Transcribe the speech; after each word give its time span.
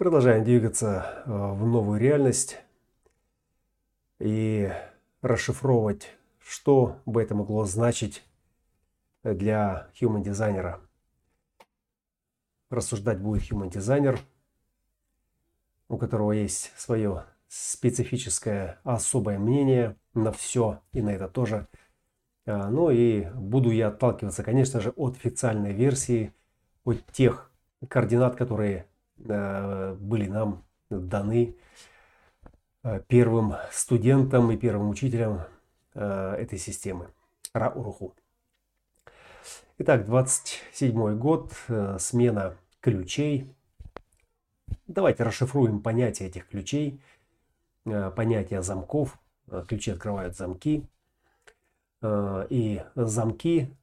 Продолжаем 0.00 0.44
двигаться 0.44 1.22
э, 1.26 1.30
в 1.30 1.66
новую 1.66 2.00
реальность 2.00 2.56
и 4.18 4.72
расшифровывать, 5.20 6.16
что 6.38 6.96
бы 7.04 7.22
это 7.22 7.34
могло 7.34 7.66
значить 7.66 8.24
для 9.22 9.90
human 10.00 10.22
дизайнера. 10.22 10.80
Рассуждать 12.70 13.20
будет 13.20 13.42
human 13.42 13.68
дизайнер, 13.68 14.18
у 15.90 15.98
которого 15.98 16.32
есть 16.32 16.72
свое 16.78 17.26
специфическое 17.48 18.80
особое 18.84 19.38
мнение 19.38 19.96
на 20.14 20.32
все 20.32 20.80
и 20.92 21.02
на 21.02 21.10
это 21.10 21.28
тоже. 21.28 21.68
А, 22.46 22.70
ну 22.70 22.90
и 22.90 23.26
буду 23.34 23.70
я 23.70 23.88
отталкиваться, 23.88 24.42
конечно 24.44 24.80
же, 24.80 24.94
от 24.96 25.16
официальной 25.16 25.74
версии, 25.74 26.32
от 26.84 27.04
тех 27.12 27.52
координат, 27.86 28.36
которые 28.36 28.86
были 29.24 30.26
нам 30.28 30.64
даны 30.90 31.56
э, 32.82 33.00
первым 33.06 33.54
студентам 33.70 34.50
и 34.50 34.56
первым 34.56 34.90
учителям 34.90 35.42
э, 35.94 36.34
этой 36.38 36.58
системы 36.58 37.10
Ра-Уруху. 37.54 38.14
Итак, 39.78 40.04
27 40.04 41.16
год, 41.16 41.54
смена 41.98 42.56
ключей. 42.80 43.50
Давайте 44.86 45.22
расшифруем 45.22 45.80
понятие 45.80 46.28
этих 46.28 46.48
ключей, 46.48 47.00
понятие 47.84 48.60
замков. 48.60 49.18
Ключи 49.68 49.92
открывают 49.92 50.36
замки. 50.36 50.86
И 52.04 52.82
замки, 52.94 53.74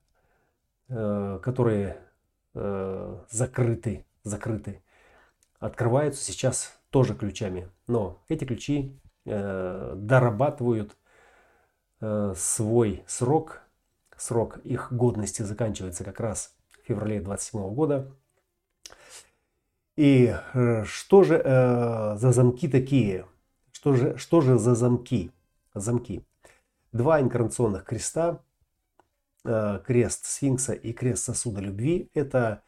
которые 0.87 1.99
закрыты, 2.53 4.05
закрыты 4.23 4.83
открываются 5.59 6.23
сейчас 6.23 6.77
тоже 6.89 7.15
ключами. 7.15 7.69
Но 7.87 8.23
эти 8.27 8.45
ключи 8.45 8.99
э, 9.25 9.93
дорабатывают 9.95 10.95
э, 12.01 12.33
свой 12.35 13.03
срок. 13.07 13.61
Срок 14.15 14.57
их 14.63 14.91
годности 14.91 15.43
заканчивается 15.43 16.03
как 16.03 16.19
раз 16.19 16.55
в 16.71 16.87
феврале 16.87 17.21
27 17.21 17.73
года. 17.73 18.11
И 19.95 20.35
э, 20.53 20.83
что 20.85 21.23
же 21.23 21.41
э, 21.43 22.17
за 22.17 22.31
замки 22.31 22.67
такие? 22.67 23.25
Что 23.71 23.93
же, 23.93 24.17
что 24.17 24.41
же 24.41 24.57
за 24.57 24.75
замки? 24.75 25.31
Замки. 25.73 26.25
Два 26.91 27.21
инкарнационных 27.21 27.83
креста, 27.83 28.43
э, 29.43 29.79
крест 29.85 30.25
сфинкса 30.25 30.73
и 30.73 30.93
крест 30.93 31.25
сосуда 31.25 31.61
любви, 31.61 32.09
это 32.13 32.63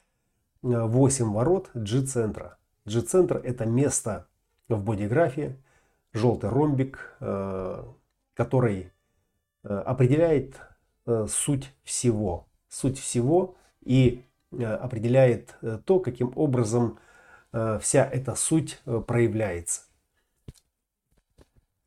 э, 0.62 0.68
восемь 0.68 1.32
ворот 1.32 1.72
G-центра. 1.74 2.59
G-центр– 2.90 3.38
это 3.44 3.66
место 3.66 4.28
в 4.68 4.84
бодиграфе, 4.84 5.58
желтый 6.14 6.50
ромбик, 6.50 7.16
э, 7.20 7.84
который 8.34 8.92
э, 9.64 9.68
определяет 9.68 10.56
э, 11.06 11.28
суть 11.30 11.74
всего. 11.84 12.48
Суть 12.68 13.00
всего 13.00 13.56
и 13.82 14.24
определяет 14.52 15.56
то, 15.86 16.00
каким 16.00 16.34
образом 16.36 16.98
вся 17.52 18.04
эта 18.06 18.34
суть 18.36 18.82
проявляется. 19.08 19.82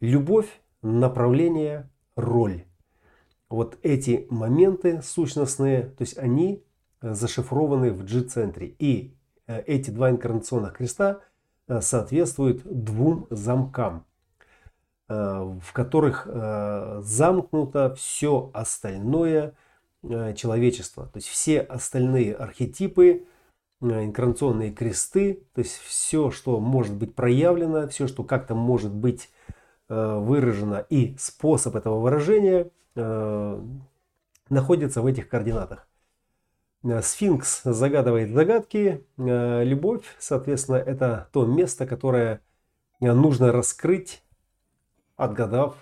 Любовь, 0.01 0.49
направление, 0.81 1.91
роль. 2.17 2.65
Вот 3.49 3.79
эти 3.83 4.27
моменты 4.31 5.03
сущностные, 5.03 5.83
то 5.83 6.03
есть 6.03 6.19
они 6.19 6.65
зашифрованы 7.01 7.93
в 7.93 8.05
G-центре. 8.05 8.75
И 8.79 9.17
эти 9.47 9.91
два 9.91 10.11
инкарнационных 10.11 10.75
креста 10.75 11.21
э, 11.69 11.81
соответствуют 11.81 12.63
двум 12.65 13.27
замкам, 13.31 14.05
э, 15.09 15.15
в 15.15 15.73
которых 15.73 16.27
замкнуто 16.27 17.95
все 17.95 18.51
остальное 18.55 19.55
человечество. 20.03 21.07
То 21.07 21.19
есть 21.19 21.29
все 21.29 21.61
остальные 21.61 22.35
архетипы, 22.35 23.25
инкарнационные 23.81 24.73
кресты, 24.73 25.45
то 25.55 25.61
есть 25.61 25.77
все, 25.79 26.31
что 26.31 26.59
может 26.61 26.95
быть 26.95 27.15
проявлено, 27.15 27.89
все, 27.89 28.09
что 28.09 28.25
как-то 28.25 28.55
может 28.55 28.93
быть 28.93 29.31
выражено 29.89 30.87
и 30.89 31.17
способ 31.19 31.77
этого 31.77 32.01
выражения 32.01 32.71
находится 34.49 35.03
в 35.03 35.07
этих 35.07 35.29
координатах. 35.29 35.87
Э, 36.85 37.01
сфинкс 37.01 37.63
загадывает 37.65 38.31
загадки. 38.31 39.07
Э, 39.17 39.65
любовь, 39.65 40.05
соответственно, 40.19 40.77
это 40.77 41.29
то 41.33 41.47
место, 41.47 41.87
которое 41.87 42.41
э, 43.01 43.13
нужно 43.13 43.53
раскрыть, 43.53 44.23
отгадав 45.17 45.77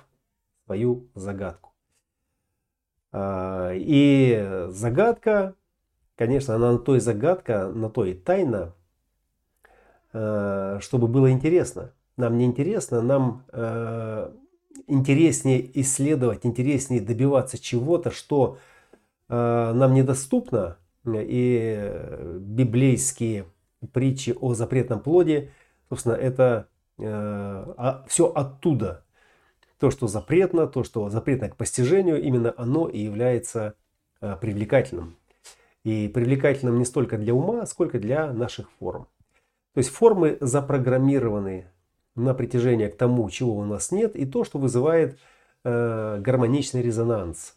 свою 0.67 1.09
загадку. 1.15 1.71
И 3.13 4.67
загадка, 4.69 5.57
конечно, 6.15 6.55
она 6.55 6.73
на 6.73 6.79
то 6.79 6.95
и 6.95 7.01
загадка, 7.01 7.67
на 7.67 7.91
то 7.91 8.05
и 8.05 8.15
тайна, 8.15 8.73
чтобы 10.13 11.09
было 11.09 11.33
интересно. 11.33 11.93
Нам 12.17 12.39
не 12.39 12.45
интересно, 12.45 13.03
нам 13.03 13.45
интереснее 14.87 15.81
исследовать, 15.81 16.47
интереснее 16.47 17.01
добиваться 17.01 17.59
чего-то, 17.59 18.13
что 18.13 18.59
нам 19.29 19.93
недоступно, 19.93 20.77
и 21.19 21.75
э, 21.77 22.39
библейские 22.41 23.47
притчи 23.93 24.35
о 24.41 24.55
запретном 24.55 25.01
плоде, 25.01 25.51
собственно, 25.89 26.15
это 26.15 26.69
э, 26.99 27.05
а, 27.07 28.05
все 28.09 28.27
оттуда. 28.27 29.05
То, 29.79 29.91
что 29.91 30.07
запретно, 30.07 30.67
то, 30.67 30.85
что 30.85 31.09
запретно 31.09 31.49
к 31.49 31.57
постижению, 31.57 32.23
именно 32.23 32.53
оно 32.57 32.89
и 32.89 32.99
является 32.99 33.75
э, 34.21 34.37
привлекательным. 34.41 35.17
И 35.85 36.09
привлекательным 36.09 36.79
не 36.79 36.85
столько 36.85 37.17
для 37.17 37.35
ума, 37.35 37.65
сколько 37.65 37.99
для 37.99 38.33
наших 38.33 38.71
форм. 38.79 39.07
То 39.73 39.79
есть 39.79 39.91
формы 39.91 40.37
запрограммированы 40.41 41.67
на 42.15 42.35
притяжение 42.35 42.89
к 42.89 42.97
тому, 42.97 43.29
чего 43.31 43.57
у 43.57 43.65
нас 43.65 43.91
нет, 43.93 44.17
и 44.17 44.27
то, 44.27 44.45
что 44.45 44.59
вызывает 44.59 45.19
э, 45.65 46.19
гармоничный 46.21 46.83
резонанс. 46.83 47.57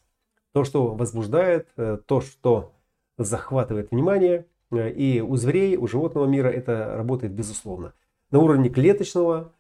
То, 0.53 0.63
что 0.63 0.93
возбуждает, 0.93 1.67
э, 1.75 1.97
то, 2.05 2.21
что 2.21 2.73
захватывает 3.17 3.91
внимание. 3.91 4.45
Э, 4.71 4.89
и 4.89 5.21
у 5.21 5.35
зверей, 5.35 5.77
у 5.77 5.87
животного 5.87 6.25
мира 6.25 6.47
это 6.47 6.95
работает 6.95 7.33
безусловно. 7.33 7.93
На 8.31 8.39
уровне 8.39 8.69
клеточного 8.69 9.53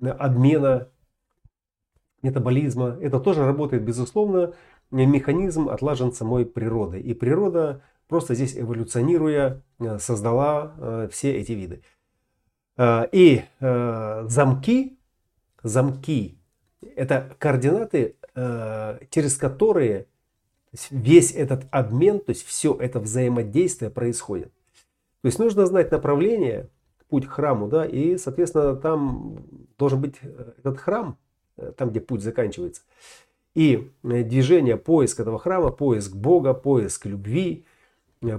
э, 0.00 0.08
обмена, 0.08 0.88
метаболизма, 2.22 2.98
это 3.00 3.20
тоже 3.20 3.44
работает 3.44 3.84
безусловно. 3.84 4.54
Механизм 4.90 5.68
отлажен 5.68 6.12
самой 6.12 6.46
природой. 6.46 7.00
И 7.00 7.14
природа 7.14 7.82
просто 8.08 8.34
здесь 8.34 8.56
эволюционируя 8.56 9.62
э, 9.80 9.98
создала 9.98 11.08
все 11.10 11.34
эти 11.34 11.52
виды. 11.52 11.82
И 13.12 13.44
замки, 13.60 14.98
замки– 15.62 16.38
это 16.96 17.36
координаты, 17.38 18.16
через 19.10 19.36
которые 19.36 20.08
весь 20.90 21.32
этот 21.32 21.66
обмен, 21.70 22.20
то 22.20 22.30
есть 22.30 22.44
все 22.46 22.74
это 22.74 23.00
взаимодействие 23.00 23.90
происходит. 23.90 24.52
То 25.22 25.26
есть 25.26 25.38
нужно 25.38 25.66
знать 25.66 25.90
направление, 25.90 26.68
путь 27.08 27.26
к 27.26 27.30
храму, 27.30 27.68
да, 27.68 27.86
и, 27.86 28.16
соответственно, 28.16 28.76
там 28.76 29.38
должен 29.78 30.00
быть 30.00 30.16
э, 30.22 30.52
этот 30.58 30.78
храм, 30.78 31.16
э, 31.56 31.72
там, 31.76 31.90
где 31.90 32.00
путь 32.00 32.22
заканчивается. 32.22 32.82
И 33.54 33.92
э, 34.02 34.22
движение, 34.24 34.76
поиск 34.76 35.20
этого 35.20 35.38
храма, 35.38 35.70
поиск 35.70 36.14
Бога, 36.14 36.54
поиск 36.54 37.06
любви, 37.06 37.64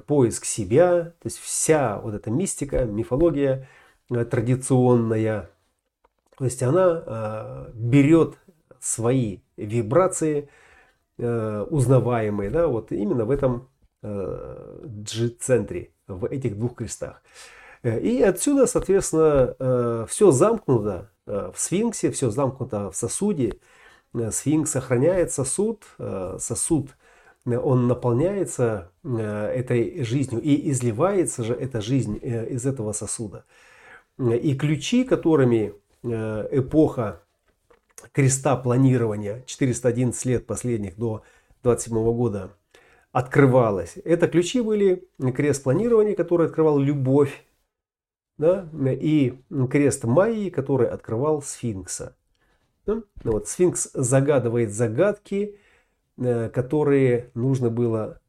поиск 0.07 0.45
себя, 0.45 1.13
то 1.19 1.25
есть 1.25 1.37
вся 1.39 1.99
вот 1.99 2.15
эта 2.15 2.31
мистика, 2.31 2.85
мифология 2.85 3.67
традиционная, 4.09 5.49
то 6.37 6.45
есть 6.45 6.61
она 6.61 7.69
берет 7.73 8.35
свои 8.79 9.39
вибрации, 9.57 10.49
Э, 11.17 11.65
узнаваемые, 11.69 12.49
да, 12.49 12.67
вот 12.67 12.91
именно 12.91 13.23
в 13.23 13.31
этом 13.31 13.69
G-центре, 14.03 15.91
э, 16.09 16.13
в 16.13 16.25
этих 16.25 16.59
двух 16.59 16.75
крестах. 16.75 17.21
Э, 17.83 17.97
и 18.01 18.21
отсюда, 18.21 18.67
соответственно, 18.67 20.05
все 20.07 20.31
замкнуто 20.31 21.09
в 21.25 21.53
сфинксе, 21.55 22.11
все 22.11 22.29
замкнуто 22.31 22.91
в 22.91 22.97
сосуде. 22.97 23.59
Сфинкс 24.13 24.71
сохраняет 24.71 25.31
сосуд, 25.31 25.83
сосуд 26.37 26.95
он 27.45 27.87
наполняется 27.87 28.91
этой 29.03 30.03
жизнью 30.03 30.41
и 30.41 30.69
изливается 30.71 31.43
же 31.43 31.53
эта 31.53 31.81
жизнь 31.81 32.19
из 32.21 32.65
этого 32.65 32.91
сосуда. 32.91 33.45
И 34.19 34.55
ключи, 34.55 35.03
которыми 35.03 35.73
эпоха 36.03 37.21
креста 38.11 38.55
планирования 38.55 39.43
411 39.45 40.25
лет 40.25 40.45
последних 40.45 40.97
до 40.97 41.23
27 41.63 41.93
года 42.13 42.51
открывалось. 43.11 43.97
Это 44.03 44.27
ключи 44.27 44.61
были 44.61 45.07
крест 45.33 45.63
планирования, 45.63 46.15
который 46.15 46.47
открывал 46.47 46.79
любовь, 46.79 47.45
да, 48.37 48.67
и 48.91 49.39
крест 49.71 50.03
Майи, 50.03 50.49
который 50.49 50.87
открывал 50.87 51.41
сфинкса. 51.41 52.15
Да? 52.85 53.01
Ну 53.23 53.31
вот, 53.31 53.47
сфинкс 53.47 53.89
загадывает 53.93 54.73
загадки, 54.73 55.57
э, 56.17 56.49
которые 56.49 57.31
нужно 57.33 57.69
было 57.69 58.19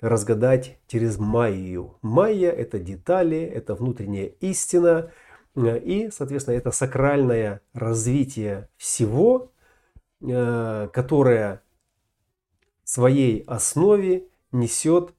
разгадать 0.00 0.78
через 0.86 1.18
Майю. 1.18 1.98
Майя– 2.02 2.50
это 2.52 2.78
детали, 2.78 3.38
это 3.38 3.74
внутренняя 3.74 4.26
истина, 4.40 5.10
и, 5.56 6.10
соответственно, 6.10 6.56
это 6.56 6.70
сакральное 6.70 7.60
развитие 7.72 8.68
всего, 8.76 9.50
э, 10.20 10.88
которое 10.92 11.62
в 12.84 12.90
своей 12.90 13.42
основе 13.46 14.24
несет 14.52 15.12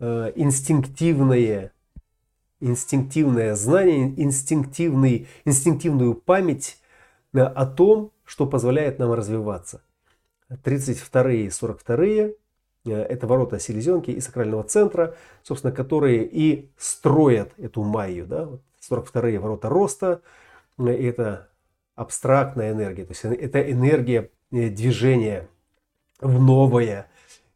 инстинктивное 0.00 1.74
инстинктивное 2.64 3.54
знание, 3.54 4.12
инстинктивный, 4.16 5.28
инстинктивную 5.44 6.14
память 6.14 6.78
э, 7.32 7.40
о 7.40 7.66
том, 7.66 8.10
что 8.24 8.46
позволяет 8.46 8.98
нам 8.98 9.12
развиваться. 9.12 9.82
32 10.62 11.30
и 11.32 11.50
42 11.50 12.04
э, 12.06 12.32
это 12.84 13.26
ворота 13.26 13.58
селезенки 13.58 14.10
и 14.10 14.20
сакрального 14.20 14.64
центра, 14.64 15.14
собственно, 15.42 15.72
которые 15.72 16.26
и 16.26 16.70
строят 16.78 17.52
эту 17.58 17.82
майю. 17.82 18.26
Да? 18.26 18.48
42 18.84 19.40
ворота 19.40 19.68
роста, 19.68 20.22
э, 20.78 20.86
это 20.86 21.48
абстрактная 21.94 22.72
энергия, 22.72 23.04
то 23.04 23.12
есть 23.12 23.24
это 23.24 23.70
энергия 23.70 24.30
движения 24.50 25.48
в 26.20 26.40
новое. 26.40 27.06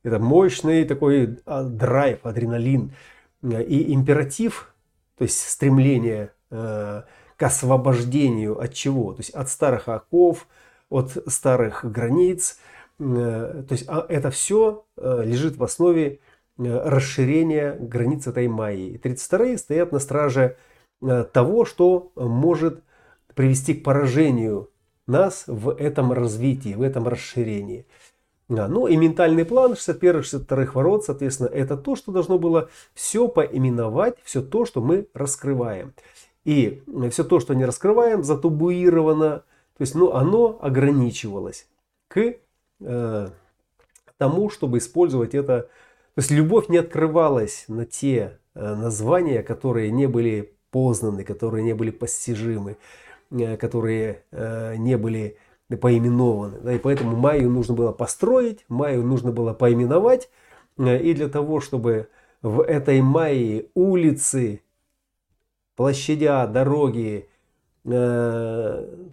Это 0.05 0.19
мощный 0.19 0.85
такой 0.85 1.39
а, 1.45 1.65
драйв, 1.65 2.25
адреналин. 2.25 2.93
И 3.43 3.93
императив 3.93 4.73
то 5.19 5.25
есть 5.25 5.41
стремление 5.49 6.33
э, 6.51 7.03
к 7.37 7.43
освобождению 7.43 8.59
от 8.61 8.73
чего? 8.73 9.13
То 9.13 9.21
есть 9.21 9.31
от 9.31 9.49
старых 9.49 9.89
оков, 9.89 10.47
от 10.89 11.11
старых 11.27 11.85
границ. 11.85 12.59
Э, 13.01 13.65
то 13.69 13.73
есть 13.73 13.85
а 13.89 14.07
это 14.09 14.31
все 14.31 14.85
э, 14.97 15.23
лежит 15.25 15.57
в 15.57 15.65
основе 15.65 16.21
расширения 16.57 17.77
границ 17.79 18.27
этой 18.27 18.49
майи. 18.49 19.01
32-е 19.01 19.59
стоят 19.59 19.93
на 19.93 19.99
страже 19.99 20.57
того, 21.01 21.65
что 21.65 22.13
может 22.17 22.83
привести 23.35 23.75
к 23.75 23.85
поражению 23.85 24.71
нас 25.07 25.45
в 25.47 25.71
этом 25.71 26.13
развитии, 26.13 26.75
в 26.75 26.83
этом 26.83 27.09
расширении. 27.09 27.87
Ну 28.49 28.87
и 28.87 28.97
ментальный 28.97 29.45
план 29.45 29.73
61-62 29.73 30.73
ворот, 30.73 31.05
соответственно, 31.05 31.49
это 31.49 31.77
то, 31.77 31.97
что 31.97 32.13
должно 32.13 32.39
было 32.39 32.71
все 32.95 33.29
поименовать, 33.29 34.17
все 34.25 34.41
то, 34.43 34.65
что 34.65 34.81
мы 34.81 35.07
раскрываем. 35.13 35.93
И 36.45 36.83
все 37.11 37.25
то, 37.25 37.41
что 37.41 37.55
не 37.55 37.67
раскрываем, 37.67 38.25
затубуировано, 38.25 39.43
то 39.77 39.83
есть 39.83 39.95
ну, 39.95 40.15
оно 40.15 40.59
ограничивалось 40.63 41.69
к 42.09 42.37
э, 42.81 43.29
тому, 44.17 44.51
чтобы 44.51 44.79
использовать 44.79 45.35
это. 45.35 45.69
То 46.15 46.21
есть 46.21 46.31
любовь 46.31 46.69
не 46.69 46.79
открывалась 46.79 47.67
на 47.69 47.85
те 47.85 48.39
э, 48.55 48.75
названия, 48.75 49.43
которые 49.43 49.91
не 49.91 50.07
были 50.07 50.55
познаны, 50.71 51.25
которые 51.25 51.65
не 51.65 51.75
были 51.75 51.91
постижимы, 51.91 52.77
э, 53.31 53.57
которые 53.57 54.23
э, 54.31 54.77
не 54.77 54.97
были 54.97 55.37
поименованы. 55.81 56.77
И 56.77 56.79
поэтому 56.79 57.17
Майю 57.17 57.51
нужно 57.51 57.75
было 57.75 57.93
построить, 57.93 58.65
Майю 58.69 59.03
нужно 59.03 59.33
было 59.33 59.53
поименовать. 59.55 60.31
Э, 60.79 61.01
и 61.01 61.15
для 61.15 61.29
того, 61.29 61.61
чтобы 61.61 62.09
в 62.43 62.63
этой 62.63 63.01
Майе 63.03 63.67
улицы, 63.75 64.63
площадя, 65.77 66.47
дороги, 66.47 67.29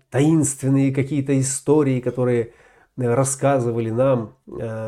таинственные 0.09 0.93
какие-то 0.93 1.39
истории, 1.39 2.01
которые 2.01 2.51
рассказывали 2.97 3.89
нам, 3.89 4.35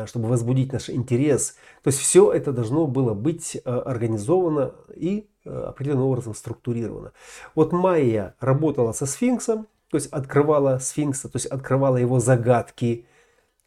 чтобы 0.06 0.28
возбудить 0.28 0.72
наш 0.72 0.90
интерес. 0.90 1.56
То 1.82 1.88
есть 1.88 1.98
все 1.98 2.30
это 2.30 2.52
должно 2.52 2.86
было 2.86 3.14
быть 3.14 3.56
организовано 3.64 4.74
и 4.94 5.30
определенным 5.48 6.06
образом 6.06 6.34
структурировано. 6.34 7.12
Вот 7.54 7.72
Майя 7.72 8.34
работала 8.40 8.92
со 8.92 9.06
сфинксом, 9.06 9.66
то 9.90 9.96
есть 9.96 10.08
открывала 10.08 10.78
сфинкса, 10.78 11.28
то 11.28 11.36
есть 11.36 11.46
открывала 11.46 11.96
его 11.96 12.20
загадки, 12.20 13.06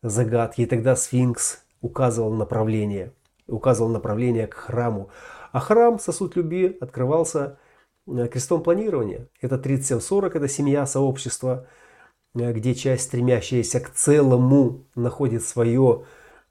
загадки, 0.04 0.62
и 0.62 0.66
тогда 0.66 0.96
сфинкс 0.96 1.64
указывал 1.82 2.34
направление, 2.34 3.14
указывал 3.48 3.90
направление 3.90 4.48
к 4.48 4.54
храму. 4.54 5.10
А 5.52 5.60
храм, 5.60 6.00
сосуд 6.00 6.36
любви, 6.36 6.78
открывался 6.80 7.58
э, 8.08 8.28
крестом 8.28 8.64
планирования. 8.64 9.28
Это 9.42 9.58
3740, 9.58 10.36
это 10.36 10.48
семья, 10.48 10.86
сообщество, 10.86 11.68
э, 12.36 12.54
где 12.54 12.74
часть, 12.74 13.06
стремящаяся 13.06 13.80
к 13.80 13.92
целому, 13.92 14.86
находит 14.96 15.44
свое 15.44 16.06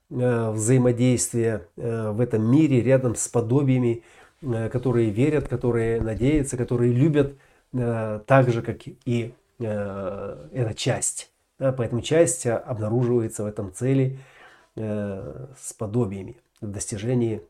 э, 0.09 0.51
взаимодействие 0.51 1.67
в 1.75 2.19
этом 2.19 2.49
мире 2.51 2.81
рядом 2.81 3.15
с 3.15 3.27
подобиями, 3.27 4.03
которые 4.41 5.09
верят, 5.09 5.47
которые 5.47 6.01
надеются, 6.01 6.57
которые 6.57 6.91
любят 6.91 7.35
так 7.71 8.51
же, 8.51 8.61
как 8.61 8.79
и 8.85 9.33
Э, 9.63 10.47
эта 10.53 10.73
часть. 10.73 11.31
Поэтому 11.57 12.01
часть 12.01 12.47
обнаруживается 12.47 13.43
в 13.43 13.45
этом 13.45 13.71
цели 13.71 14.17
э, 14.75 15.47
с 15.59 15.73
подобиями 15.73 16.37
в 16.59 16.67
достижении 16.71 17.43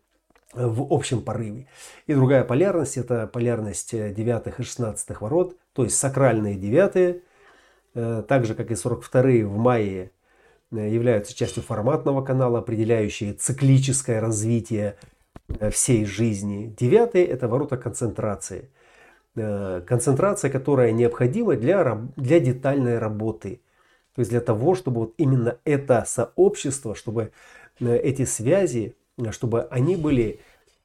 в 0.54 0.94
общем 0.94 1.22
порыве. 1.22 1.68
И 2.08 2.14
другая 2.14 2.44
полярность, 2.44 2.98
это 2.98 3.26
полярность 3.28 3.92
девятых 3.92 4.60
и 4.60 4.64
шестнадцатых 4.64 5.22
ворот, 5.22 5.56
то 5.72 5.86
есть 5.86 5.98
сакральные 5.98 6.56
девятые, 6.56 7.22
э, 7.94 8.24
так 8.28 8.46
же 8.46 8.54
как 8.54 8.72
и 8.72 8.76
42 8.76 9.22
в 9.48 9.58
мае, 9.58 10.12
являются 10.72 11.36
частью 11.36 11.64
форматного 11.64 12.24
канала, 12.24 12.60
определяющие 12.60 13.34
циклическое 13.34 14.20
развитие 14.20 14.98
всей 15.72 16.06
жизни. 16.06 16.74
Девятые– 16.78 17.26
это 17.28 17.48
ворота 17.48 17.78
концентрации– 17.78 18.70
Э, 19.36 19.82
концентрация, 19.88 20.52
которая 20.52 20.92
необходима 20.92 21.56
для, 21.56 22.02
для 22.18 22.40
детальной 22.42 23.00
работы. 23.00 23.62
То 24.14 24.20
есть 24.20 24.32
для 24.32 24.42
того, 24.42 24.76
чтобы 24.76 25.02
вот 25.02 25.14
именно 25.18 25.58
это 25.64 26.04
сообщество, 26.06 26.96
чтобы 26.96 27.32
э, 27.80 27.98
эти 27.98 28.26
связи, 28.26 28.96
э, 29.18 29.32
чтобы 29.32 29.64
они 29.64 29.96
были 29.96 30.40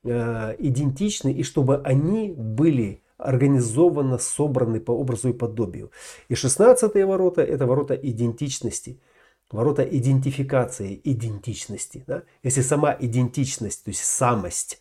идентичны 0.04 1.32
и 1.32 1.42
чтобы 1.42 1.80
они 1.82 2.30
были 2.30 3.02
организованно 3.18 4.18
собраны 4.18 4.78
по 4.78 4.92
образу 4.92 5.30
и 5.30 5.32
подобию. 5.32 5.90
И 6.28 6.36
16 6.36 6.94
ворота– 7.04 7.42
это 7.42 7.66
ворота 7.66 7.94
идентичности, 7.94 9.00
ворота 9.50 9.82
идентификации, 9.82 11.00
идентичности. 11.04 12.04
Да? 12.06 12.22
Если 12.42 12.62
сама 12.62 12.96
идентичность, 12.98 13.84
то 13.84 13.90
есть 13.90 14.04
самость, 14.04 14.80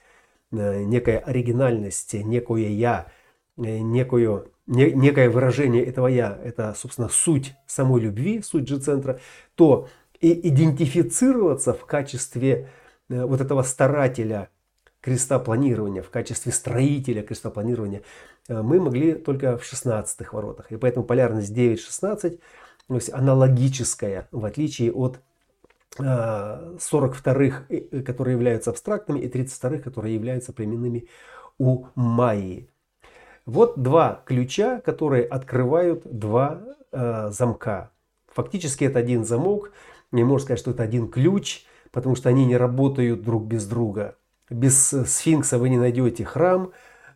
некая 0.51 1.19
оригинальность, 1.19 2.13
некое 2.13 2.69
«я», 2.69 3.07
Э, 3.57 3.79
некую, 3.79 4.51
не, 4.67 4.91
некое 4.91 5.29
выражение 5.29 5.85
этого 5.85 6.07
«я», 6.07 6.37
это, 6.43 6.73
собственно, 6.77 7.07
суть 7.07 7.55
самой 7.67 8.01
любви, 8.01 8.41
суть 8.41 8.67
же 8.67 8.79
центра, 8.79 9.19
то 9.55 9.87
и 10.19 10.49
идентифицироваться 10.49 11.73
в 11.73 11.85
качестве 11.85 12.69
э, 13.09 13.23
вот 13.23 13.39
этого 13.39 13.61
старателя 13.63 14.49
креста 14.99 15.39
планирования, 15.39 16.01
в 16.01 16.09
качестве 16.09 16.51
строителя 16.51 17.21
креста 17.23 17.49
планирования 17.49 18.01
э, 18.49 18.61
мы 18.61 18.81
могли 18.81 19.13
только 19.13 19.57
в 19.57 19.63
16 19.63 20.33
воротах. 20.33 20.69
И 20.71 20.75
поэтому 20.75 21.05
полярность 21.05 21.53
9-16 21.53 22.39
то 22.87 22.95
есть 22.95 23.13
аналогическая, 23.13 24.27
в 24.31 24.45
отличие 24.45 24.91
от 24.91 25.19
42-х, 25.97 28.01
которые 28.03 28.33
являются 28.33 28.71
абстрактными, 28.71 29.19
и 29.19 29.29
32-х, 29.29 29.81
которые 29.81 30.13
являются 30.13 30.51
племенными 30.51 31.07
у 31.57 31.85
Майи. 31.95 32.69
Вот 33.45 33.81
два 33.81 34.23
ключа, 34.25 34.81
которые 34.81 35.23
открывают 35.23 36.05
два 36.05 36.61
э, 36.91 37.29
замка. 37.31 37.91
Фактически 38.33 38.85
это 38.85 38.99
один 38.99 39.23
замок. 39.23 39.71
Не 40.11 40.23
можно 40.23 40.45
сказать, 40.45 40.59
что 40.59 40.71
это 40.71 40.83
один 40.83 41.09
ключ, 41.09 41.65
потому 41.91 42.15
что 42.15 42.29
они 42.29 42.45
не 42.45 42.57
работают 42.57 43.23
друг 43.23 43.45
без 43.45 43.67
друга. 43.67 44.15
Без 44.49 44.89
сфинкса 44.89 45.59
вы 45.59 45.69
не 45.69 45.77
найдете 45.77 46.25
храм, 46.25 46.71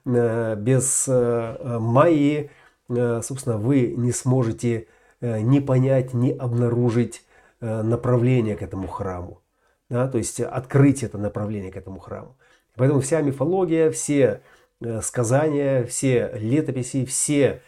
э, 0.05 0.55
без 0.55 1.05
э, 1.07 1.77
майи, 1.79 2.51
э, 2.89 3.21
собственно, 3.23 3.57
вы 3.57 3.93
не 3.97 4.11
сможете 4.11 4.88
э, 5.21 5.41
ни 5.41 5.59
понять, 5.59 6.13
ни 6.13 6.31
обнаружить 6.31 7.23
э, 7.61 7.81
направление 7.81 8.55
к 8.55 8.61
этому 8.61 8.88
храму. 8.88 9.41
Да? 9.89 10.07
То 10.07 10.17
есть 10.17 10.39
открыть 10.39 11.03
это 11.03 11.17
направление 11.17 11.71
к 11.71 11.77
этому 11.77 11.99
храму. 11.99 12.38
Поэтому 12.75 13.01
вся 13.01 13.21
мифология, 13.21 13.91
все 13.91 14.41
Э, 14.81 15.01
сказания, 15.01 15.83
все 15.83 16.31
летописи, 16.35 17.03
все 17.05 17.61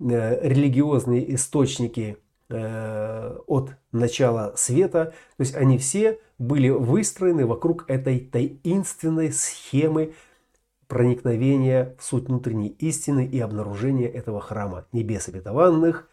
религиозные 0.00 1.34
источники 1.34 2.18
от 2.48 3.70
начала 3.92 4.52
света, 4.56 5.14
то 5.36 5.40
есть 5.40 5.54
они 5.54 5.78
все 5.78 6.18
были 6.36 6.68
выстроены 6.68 7.46
вокруг 7.46 7.88
этой 7.88 8.18
таинственной 8.18 9.32
схемы 9.32 10.14
проникновения 10.88 11.94
в 11.98 12.04
суть 12.04 12.26
внутренней 12.26 12.68
истины 12.68 13.24
и 13.24 13.38
обнаружения 13.40 14.08
этого 14.08 14.40
храма 14.40 14.86
небес 14.92 15.28
обетованных 15.28 16.08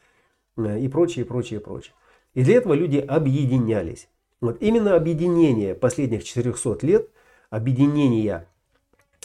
и 0.57 0.87
прочее, 0.87 1.25
прочее, 1.25 1.59
прочее. 1.59 1.93
И 2.33 2.43
для 2.43 2.57
этого 2.57 2.73
люди 2.73 2.97
объединялись. 2.97 4.07
Вот 4.39 4.57
именно 4.61 4.95
объединение 4.95 5.75
последних 5.75 6.23
400 6.23 6.85
лет, 6.85 7.09
объединение, 7.49 8.47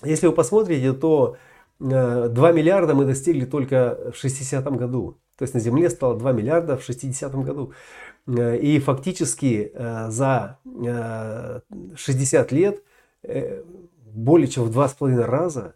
если 0.02 0.26
вы 0.26 0.34
посмотрите, 0.34 0.92
то 0.92 1.36
2 1.78 1.90
э, 1.90 2.52
миллиарда 2.52 2.94
мы 2.94 3.04
достигли 3.04 3.44
только 3.44 4.12
в 4.12 4.24
60-м 4.24 4.76
году. 4.76 5.16
То 5.38 5.42
есть 5.42 5.54
на 5.54 5.60
Земле 5.60 5.90
стало 5.90 6.18
2 6.18 6.32
миллиарда 6.32 6.76
в 6.76 6.88
60-м 6.88 7.42
году. 7.42 7.72
Э, 8.26 8.56
и 8.58 8.78
фактически 8.78 9.70
э, 9.72 10.10
за 10.10 10.58
60 11.96 12.52
лет 12.52 12.82
более 14.12 14.48
чем 14.48 14.64
в 14.64 14.78
2,5 14.78 15.22
раза 15.22 15.74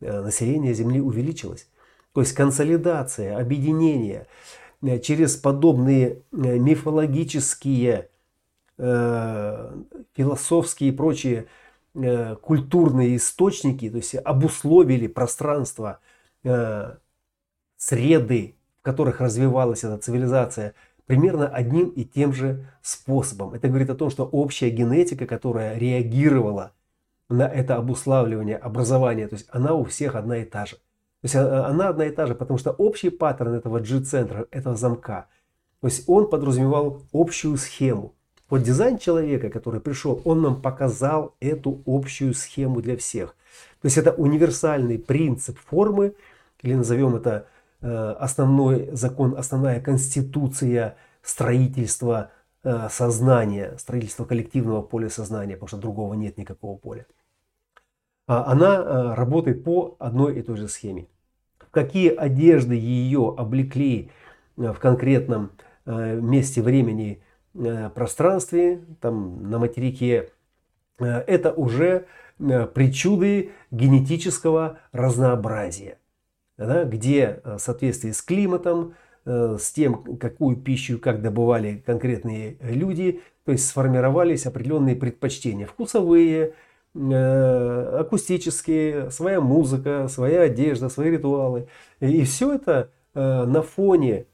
население 0.00 0.72
Земли 0.72 1.00
увеличилось. 1.00 1.68
То 2.14 2.20
есть 2.22 2.32
консолидация, 2.32 3.36
объединение 3.36 4.26
через 5.02 5.36
подобные 5.36 6.22
мифологические, 6.32 8.08
философские 10.14 10.90
и 10.90 10.92
прочие 10.92 11.46
Э, 11.98 12.36
культурные 12.36 13.16
источники, 13.16 13.88
то 13.88 13.96
есть 13.96 14.14
обусловили 14.16 15.06
пространство, 15.06 16.00
э, 16.44 16.94
среды, 17.78 18.56
в 18.80 18.82
которых 18.82 19.22
развивалась 19.22 19.82
эта 19.82 19.96
цивилизация, 19.96 20.74
примерно 21.06 21.48
одним 21.48 21.88
и 21.88 22.04
тем 22.04 22.34
же 22.34 22.66
способом. 22.82 23.54
Это 23.54 23.68
говорит 23.68 23.88
о 23.88 23.94
том, 23.94 24.10
что 24.10 24.26
общая 24.26 24.68
генетика, 24.68 25.26
которая 25.26 25.78
реагировала 25.78 26.72
на 27.30 27.48
это 27.48 27.76
обуславливание 27.76 28.58
образования, 28.58 29.26
то 29.28 29.36
есть 29.36 29.46
она 29.50 29.72
у 29.72 29.84
всех 29.84 30.16
одна 30.16 30.38
и 30.38 30.44
та 30.44 30.66
же. 30.66 30.76
То 31.22 31.24
есть 31.24 31.34
э, 31.34 31.40
она 31.40 31.88
одна 31.88 32.06
и 32.06 32.10
та 32.10 32.26
же, 32.26 32.34
потому 32.34 32.58
что 32.58 32.72
общий 32.72 33.10
паттерн 33.10 33.54
этого 33.54 33.80
G-центра, 33.80 34.46
этого 34.50 34.76
замка, 34.76 35.28
то 35.80 35.88
есть 35.88 36.04
он 36.08 36.28
подразумевал 36.28 37.02
общую 37.12 37.56
схему. 37.56 38.14
Вот 38.48 38.62
дизайн 38.62 38.98
человека, 38.98 39.50
который 39.50 39.80
пришел, 39.80 40.20
он 40.24 40.42
нам 40.42 40.62
показал 40.62 41.34
эту 41.40 41.82
общую 41.84 42.32
схему 42.34 42.80
для 42.80 42.96
всех. 42.96 43.36
То 43.82 43.86
есть 43.86 43.98
это 43.98 44.12
универсальный 44.12 44.98
принцип 44.98 45.58
формы, 45.58 46.14
или 46.62 46.74
назовем 46.74 47.16
это 47.16 47.46
э, 47.80 48.16
основной 48.18 48.90
закон, 48.92 49.34
основная 49.36 49.80
конституция 49.80 50.96
строительства 51.22 52.30
э, 52.62 52.88
сознания, 52.90 53.76
строительства 53.78 54.24
коллективного 54.24 54.82
поля 54.82 55.10
сознания, 55.10 55.54
потому 55.54 55.68
что 55.68 55.76
другого 55.76 56.14
нет 56.14 56.38
никакого 56.38 56.76
поля. 56.76 57.06
А 58.26 58.50
она 58.50 58.76
э, 58.76 59.14
работает 59.14 59.64
по 59.64 59.96
одной 59.98 60.38
и 60.38 60.42
той 60.42 60.56
же 60.56 60.68
схеме. 60.68 61.06
Какие 61.70 62.14
одежды 62.14 62.74
ее 62.74 63.34
облекли 63.36 64.10
в 64.56 64.74
конкретном 64.74 65.50
месте 65.84 66.62
времени 66.62 67.22
Э, 67.58 67.88
пространстве, 67.88 68.84
там 69.00 69.50
на 69.50 69.58
материке, 69.58 70.28
э, 70.98 71.04
это 71.06 71.52
уже 71.52 72.06
э, 72.38 72.66
причуды 72.66 73.52
генетического 73.70 74.78
разнообразия, 74.92 75.98
да, 76.58 76.84
где 76.84 77.40
в 77.44 77.58
соответствии 77.58 78.10
с 78.10 78.22
климатом, 78.22 78.94
с 79.24 79.72
тем, 79.72 80.18
какую 80.18 80.56
пищу 80.56 81.00
как 81.00 81.20
добывали 81.20 81.82
конкретные 81.84 82.58
люди, 82.60 83.22
то 83.44 83.50
есть 83.50 83.66
сформировались 83.66 84.46
определенные 84.46 84.94
предпочтения 84.94 85.66
вкусовые, 85.66 86.54
акустические, 86.96 89.10
своя 89.10 89.40
музыка, 89.40 90.08
своя 90.08 90.42
одежда, 90.42 90.88
свои 90.88 91.10
ритуалы. 91.10 91.68
И 92.00 92.24
все 92.24 92.54
это 92.54 92.90
на 93.14 93.62
фоне 93.62 94.26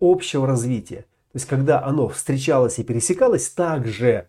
общего 0.00 0.46
развития. 0.46 1.06
То 1.32 1.36
есть, 1.36 1.46
когда 1.46 1.84
оно 1.84 2.08
встречалось 2.08 2.78
и 2.78 2.84
пересекалось, 2.84 3.48
также 3.50 4.28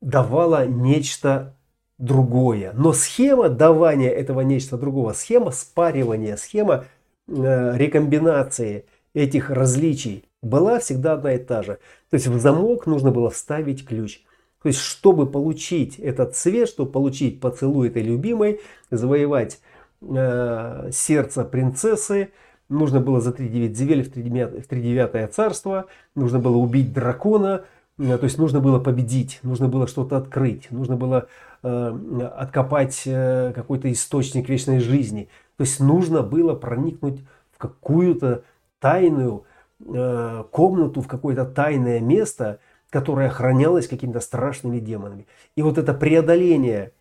давало 0.00 0.66
нечто 0.66 1.56
другое. 1.98 2.72
Но 2.74 2.92
схема 2.92 3.48
давания 3.48 4.10
этого 4.10 4.42
нечто 4.42 4.76
другого, 4.76 5.12
схема 5.12 5.50
спаривания, 5.50 6.36
схема 6.36 6.84
э, 7.26 7.76
рекомбинации 7.76 8.86
этих 9.14 9.50
различий 9.50 10.24
была 10.42 10.78
всегда 10.78 11.14
одна 11.14 11.34
и 11.34 11.38
та 11.38 11.62
же. 11.62 11.78
То 12.10 12.14
есть 12.14 12.26
в 12.26 12.38
замок 12.38 12.86
нужно 12.86 13.10
было 13.10 13.30
вставить 13.30 13.86
ключ. 13.86 14.23
То 14.64 14.68
есть, 14.68 14.80
чтобы 14.80 15.30
получить 15.30 16.00
этот 16.00 16.34
цвет, 16.34 16.68
чтобы 16.68 16.90
получить 16.90 17.40
поцелуй 17.40 17.86
этой 17.86 18.02
любимой, 18.02 18.60
завоевать 18.90 19.60
э, 20.00 20.90
сердце 20.92 21.44
принцессы, 21.44 22.30
Нужно 22.68 23.00
было 23.00 23.20
за 23.20 23.30
3-9 23.30 23.74
земель 23.74 24.02
в 24.02 24.66
3-9 24.66 25.28
царство, 25.28 25.86
нужно 26.14 26.38
было 26.38 26.56
убить 26.56 26.94
дракона, 26.94 27.64
э, 27.98 28.16
то 28.16 28.24
есть 28.24 28.38
нужно 28.38 28.60
было 28.60 28.80
победить, 28.80 29.38
нужно 29.42 29.68
было 29.68 29.86
что-то 29.86 30.16
открыть, 30.16 30.70
нужно 30.70 30.96
было 30.96 31.28
э, 31.62 32.30
откопать 32.34 33.02
э, 33.04 33.52
какой-то 33.54 33.92
источник 33.92 34.48
вечной 34.48 34.80
жизни. 34.80 35.28
То 35.58 35.64
есть 35.64 35.78
нужно 35.78 36.22
было 36.22 36.54
проникнуть 36.54 37.20
в 37.52 37.58
какую-то 37.58 38.44
тайную 38.80 39.44
э, 39.80 40.44
комнату, 40.50 41.02
в 41.02 41.06
какое-то 41.06 41.44
тайное 41.44 42.00
место, 42.00 42.60
которое 42.94 43.26
охранялось 43.26 43.88
какими-то 43.88 44.20
страшными 44.20 44.78
демонами. 44.78 45.26
И 45.56 45.62
вот 45.62 45.78
это 45.78 45.94
преодоление, 45.94 46.92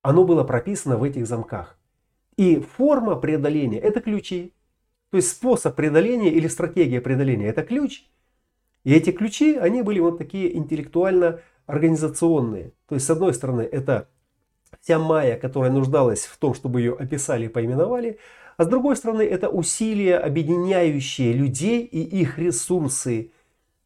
оно 0.00 0.24
было 0.24 0.44
прописано 0.44 0.96
в 0.96 1.02
этих 1.02 1.26
замках. 1.26 1.76
И 2.36 2.60
форма 2.60 3.16
преодоления– 3.16 3.80
это 3.82 4.00
ключи. 4.00 4.52
То 5.10 5.16
есть 5.16 5.30
способ 5.30 5.74
преодоления 5.74 6.30
или 6.30 6.46
стратегия 6.46 7.00
преодоления– 7.00 7.48
это 7.50 7.64
ключ. 7.64 8.04
И 8.84 8.94
эти 8.94 9.10
ключи, 9.10 9.56
они 9.56 9.82
были 9.82 9.98
вот 9.98 10.16
такие 10.16 10.56
интеллектуально-организационные. 10.56 12.70
То 12.86 12.94
есть, 12.94 13.06
с 13.06 13.10
одной 13.10 13.34
стороны, 13.34 13.62
это 13.62 14.06
вся 14.80 15.00
майя, 15.00 15.36
которая 15.36 15.72
нуждалась 15.72 16.26
в 16.26 16.38
том, 16.38 16.54
чтобы 16.54 16.82
ее 16.82 16.94
описали 16.94 17.46
и 17.46 17.48
поименовали. 17.48 18.20
А 18.58 18.62
с 18.62 18.68
другой 18.68 18.94
стороны, 18.94 19.22
это 19.22 19.48
усилия, 19.48 20.18
объединяющие 20.18 21.32
людей 21.32 21.82
и 21.82 22.00
их 22.00 22.38
ресурсы 22.38 23.32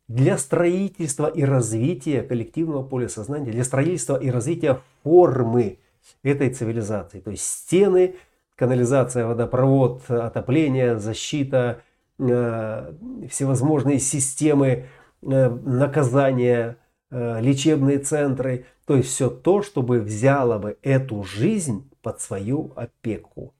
для 0.08 0.38
строительства 0.38 1.26
и 1.26 1.42
развития 1.42 2.22
коллективного 2.22 2.82
поля 2.82 3.08
сознания, 3.08 3.50
для 3.50 3.64
строительства 3.64 4.16
и 4.16 4.30
развития 4.30 4.80
формы 5.02 5.78
этой 6.22 6.50
цивилизации. 6.50 7.20
То 7.20 7.30
есть 7.30 7.44
стены, 7.44 8.14
канализация, 8.54 9.26
водопровод, 9.26 10.08
отопление, 10.08 10.98
защита, 10.98 11.82
э, 12.18 12.92
всевозможные 13.28 13.98
системы 13.98 14.86
э, 15.22 15.48
наказания, 15.48 16.78
э, 17.10 17.40
лечебные 17.40 17.98
центры. 17.98 18.66
То 18.86 18.96
есть 18.96 19.10
все 19.10 19.28
то, 19.28 19.62
чтобы 19.62 20.00
взяло 20.00 20.58
бы 20.58 20.78
эту 20.82 21.24
жизнь 21.24 21.90
под 22.02 22.20
свою 22.20 22.72
опеку. 22.76 23.52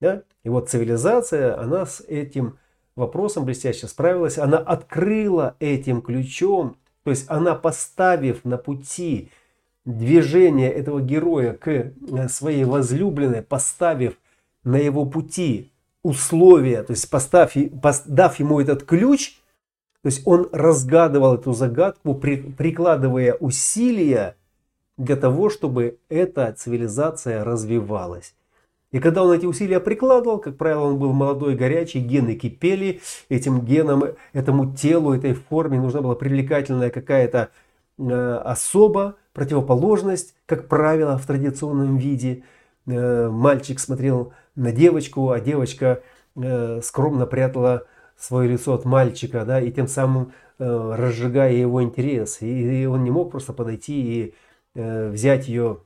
Да? 0.00 0.22
И 0.44 0.48
вот 0.48 0.70
цивилизация, 0.70 1.60
она 1.60 1.84
с 1.84 2.00
этим 2.00 2.58
вопросом 2.96 3.44
блестяще 3.44 3.86
справилась. 3.86 4.38
Она 4.38 4.58
открыла 4.58 5.56
этим 5.60 6.02
ключом, 6.02 6.76
то 7.04 7.10
есть 7.10 7.24
она 7.28 7.54
поставив 7.54 8.44
на 8.44 8.56
пути 8.56 9.30
движение 9.84 10.70
этого 10.70 11.00
героя 11.00 11.54
к 11.54 11.92
своей 12.28 12.64
возлюбленной, 12.64 13.42
поставив 13.42 14.14
на 14.64 14.76
его 14.76 15.06
пути 15.06 15.72
условия, 16.02 16.82
то 16.82 16.92
есть 16.92 17.08
поставь, 17.10 17.56
дав 18.06 18.38
ему 18.38 18.60
этот 18.60 18.84
ключ, 18.84 19.40
то 20.02 20.06
есть 20.06 20.26
он 20.26 20.48
разгадывал 20.52 21.34
эту 21.34 21.52
загадку, 21.52 22.14
при, 22.14 22.36
прикладывая 22.36 23.34
усилия 23.34 24.36
для 24.96 25.16
того, 25.16 25.50
чтобы 25.50 25.98
эта 26.08 26.52
цивилизация 26.52 27.44
развивалась. 27.44 28.34
И 28.92 28.98
когда 28.98 29.22
он 29.22 29.32
эти 29.32 29.46
усилия 29.46 29.78
прикладывал, 29.78 30.38
как 30.38 30.56
правило, 30.56 30.86
он 30.86 30.98
был 30.98 31.12
молодой, 31.12 31.54
горячий, 31.54 32.00
гены 32.00 32.34
кипели, 32.34 33.00
этим 33.28 33.60
генам, 33.60 34.02
этому 34.32 34.74
телу, 34.74 35.14
этой 35.14 35.34
форме 35.34 35.80
нужна 35.80 36.00
была 36.00 36.16
привлекательная 36.16 36.90
какая-то 36.90 37.50
э, 37.98 38.40
особа, 38.44 39.16
противоположность, 39.32 40.34
как 40.46 40.66
правило, 40.66 41.18
в 41.18 41.26
традиционном 41.26 41.98
виде. 41.98 42.42
Э, 42.86 43.28
мальчик 43.28 43.78
смотрел 43.78 44.32
на 44.56 44.72
девочку, 44.72 45.30
а 45.30 45.38
девочка 45.38 46.02
э, 46.34 46.80
скромно 46.82 47.26
прятала 47.26 47.86
свое 48.18 48.50
лицо 48.50 48.74
от 48.74 48.84
мальчика, 48.84 49.44
да, 49.44 49.60
и 49.60 49.70
тем 49.70 49.86
самым 49.86 50.32
э, 50.58 50.94
разжигая 50.96 51.52
его 51.52 51.80
интерес. 51.82 52.42
И, 52.42 52.82
и 52.82 52.86
он 52.86 53.04
не 53.04 53.10
мог 53.12 53.30
просто 53.30 53.52
подойти 53.52 54.02
и 54.02 54.34
э, 54.74 55.10
взять 55.10 55.46
ее 55.46 55.78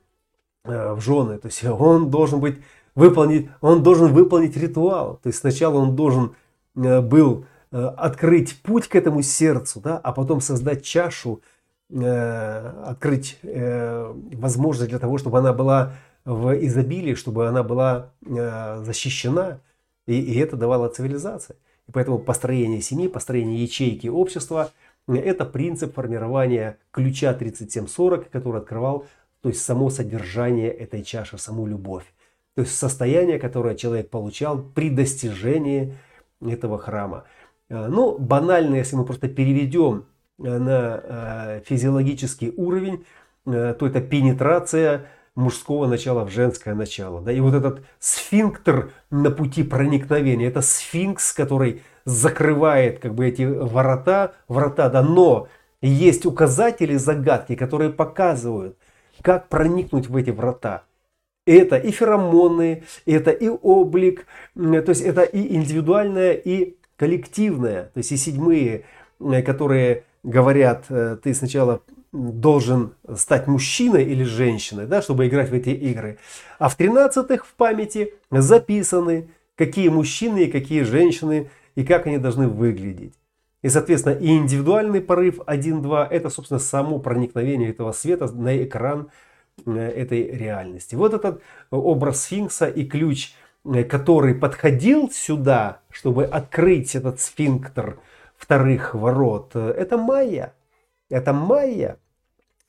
э, 0.63 0.93
в 0.93 1.01
жены. 1.01 1.37
То 1.37 1.47
есть 1.49 1.63
он 1.63 2.09
должен 2.09 2.39
быть 2.39 2.57
выполнить, 2.95 3.49
он 3.61 3.83
должен 3.83 4.13
выполнить 4.13 4.57
ритуал. 4.57 5.19
То 5.21 5.27
есть 5.27 5.39
сначала 5.39 5.77
он 5.77 5.95
должен 5.95 6.35
э, 6.75 7.01
был 7.01 7.45
э, 7.71 7.77
открыть 7.77 8.61
путь 8.61 8.87
к 8.87 8.95
этому 8.95 9.21
сердцу, 9.21 9.81
да, 9.81 9.97
а 9.97 10.11
потом 10.11 10.41
создать 10.41 10.83
чашу, 10.83 11.41
э, 11.89 12.73
открыть 12.85 13.37
возможность 13.43 14.89
для 14.89 14.99
того, 14.99 15.17
чтобы 15.17 15.37
она 15.37 15.53
была 15.53 15.93
в 16.23 16.55
изобилии, 16.65 17.13
чтобы 17.13 17.47
она 17.47 17.61
была 17.61 18.09
защищена, 18.21 19.59
и, 20.07 20.19
и 20.19 20.39
это 20.39 20.57
давало 20.57 20.87
цивилизация. 20.89 21.57
И 21.87 21.91
поэтому 21.91 22.17
построение 22.17 22.81
семьи, 22.81 23.07
построение 23.07 23.61
ячейки 23.61 24.07
общества– 24.07 24.71
это 25.07 25.45
принцип 25.45 25.93
формирования 25.93 26.79
ключа 26.91 27.33
3740, 27.33 28.29
который 28.31 28.61
открывал 28.61 29.05
то 29.45 29.49
есть 29.49 29.61
само 29.61 29.91
содержание 29.91 30.71
этой 30.71 31.03
чаши, 31.03 31.37
саму 31.37 31.67
любовь. 31.67 32.14
То 32.55 32.61
есть 32.61 32.77
состояние, 32.77 33.37
которое 33.39 33.75
человек 33.75 34.09
получал 34.09 34.59
при 34.59 34.89
достижении 34.89 35.95
этого 36.41 36.77
храма. 36.77 37.25
А, 37.69 37.87
ну, 37.87 38.17
банально, 38.17 38.75
если 38.75 38.95
мы 38.95 39.05
просто 39.05 39.27
переведем 39.27 40.05
э, 40.39 40.57
на 40.57 41.01
э, 41.03 41.61
физиологический 41.65 42.53
уровень, 42.55 43.05
то 43.43 43.85
это 43.85 44.01
пенетрация 44.01 45.05
мужского 45.35 45.85
начала 45.85 46.25
в 46.25 46.31
женское 46.31 46.73
начало. 46.73 47.21
Да? 47.21 47.31
И 47.31 47.39
вот 47.39 47.53
этот 47.53 47.85
сфинктер 47.99 48.91
на 49.11 49.29
пути 49.29 49.63
проникновения, 49.63 50.47
это 50.47 50.61
сфинкс, 50.61 51.33
который 51.33 51.83
закрывает 52.05 52.99
как 52.99 53.13
бы 53.13 53.27
эти 53.27 53.43
ворота, 53.43 54.33
врата, 54.47 54.89
да, 54.89 55.03
но 55.03 55.47
есть 55.81 56.25
указатели, 56.25 56.95
загадки, 56.95 57.55
которые 57.55 57.91
показывают, 57.91 58.77
как 59.21 59.49
проникнуть 59.49 60.07
в 60.07 60.15
эти 60.15 60.29
врата. 60.29 60.83
Это 61.45 61.77
и 61.77 61.91
феромоны, 61.91 62.83
это 63.05 63.31
и 63.31 63.47
облик, 63.47 64.25
то 64.55 64.89
есть 64.89 65.01
это 65.01 65.21
и 65.21 65.55
индивидуальное, 65.55 66.33
и 66.33 66.75
коллективное. 66.97 67.91
То 67.93 67.97
есть 67.99 68.11
и 68.11 68.17
седьмые, 68.17 68.85
которые 69.19 70.03
говорят, 70.23 70.85
э, 70.89 71.17
ты 71.21 71.33
сначала 71.33 71.81
должен 72.11 72.93
стать 73.15 73.47
мужчиной 73.47 74.05
или 74.05 74.23
женщиной, 74.23 74.87
да, 74.87 75.01
чтобы 75.01 75.27
играть 75.27 75.49
в 75.49 75.53
эти 75.53 75.69
игры. 75.69 76.17
А 76.59 76.69
в 76.69 76.75
тринадцатых 76.75 77.45
в 77.45 77.53
памяти 77.53 78.13
записаны, 78.31 79.29
какие 79.55 79.89
мужчины 79.89 80.45
и 80.45 80.51
какие 80.51 80.83
женщины, 80.83 81.49
и 81.75 81.83
как 81.83 82.07
они 82.07 82.17
должны 82.17 82.47
выглядеть. 82.47 83.13
И, 83.61 83.69
соответственно, 83.69 84.13
и 84.13 84.29
индивидуальный 84.29 85.01
порыв 85.01 85.39
1-2– 85.39 86.07
это, 86.11 86.29
собственно, 86.29 86.59
само 86.59 86.99
проникновение 86.99 87.71
этого 87.71 87.91
света 87.91 88.31
на 88.31 88.63
экран 88.63 89.07
э, 89.07 89.34
этой 89.65 90.27
реальности. 90.27 90.95
Вот 90.95 91.13
этот 91.13 91.41
образ 91.71 92.23
сфинкса 92.23 92.67
и 92.67 92.85
ключ, 92.85 93.33
э, 93.63 93.83
который 93.83 94.35
подходил 94.35 95.09
сюда, 95.11 95.81
чтобы 95.89 96.25
открыть 96.25 96.95
этот 96.95 97.19
сфинктер 97.19 97.99
вторых 98.37 98.93
ворот, 98.93 99.51
э, 99.55 99.73
это 99.77 99.97
майя. 99.97 100.53
Это 101.09 101.33
майя. 101.33 101.97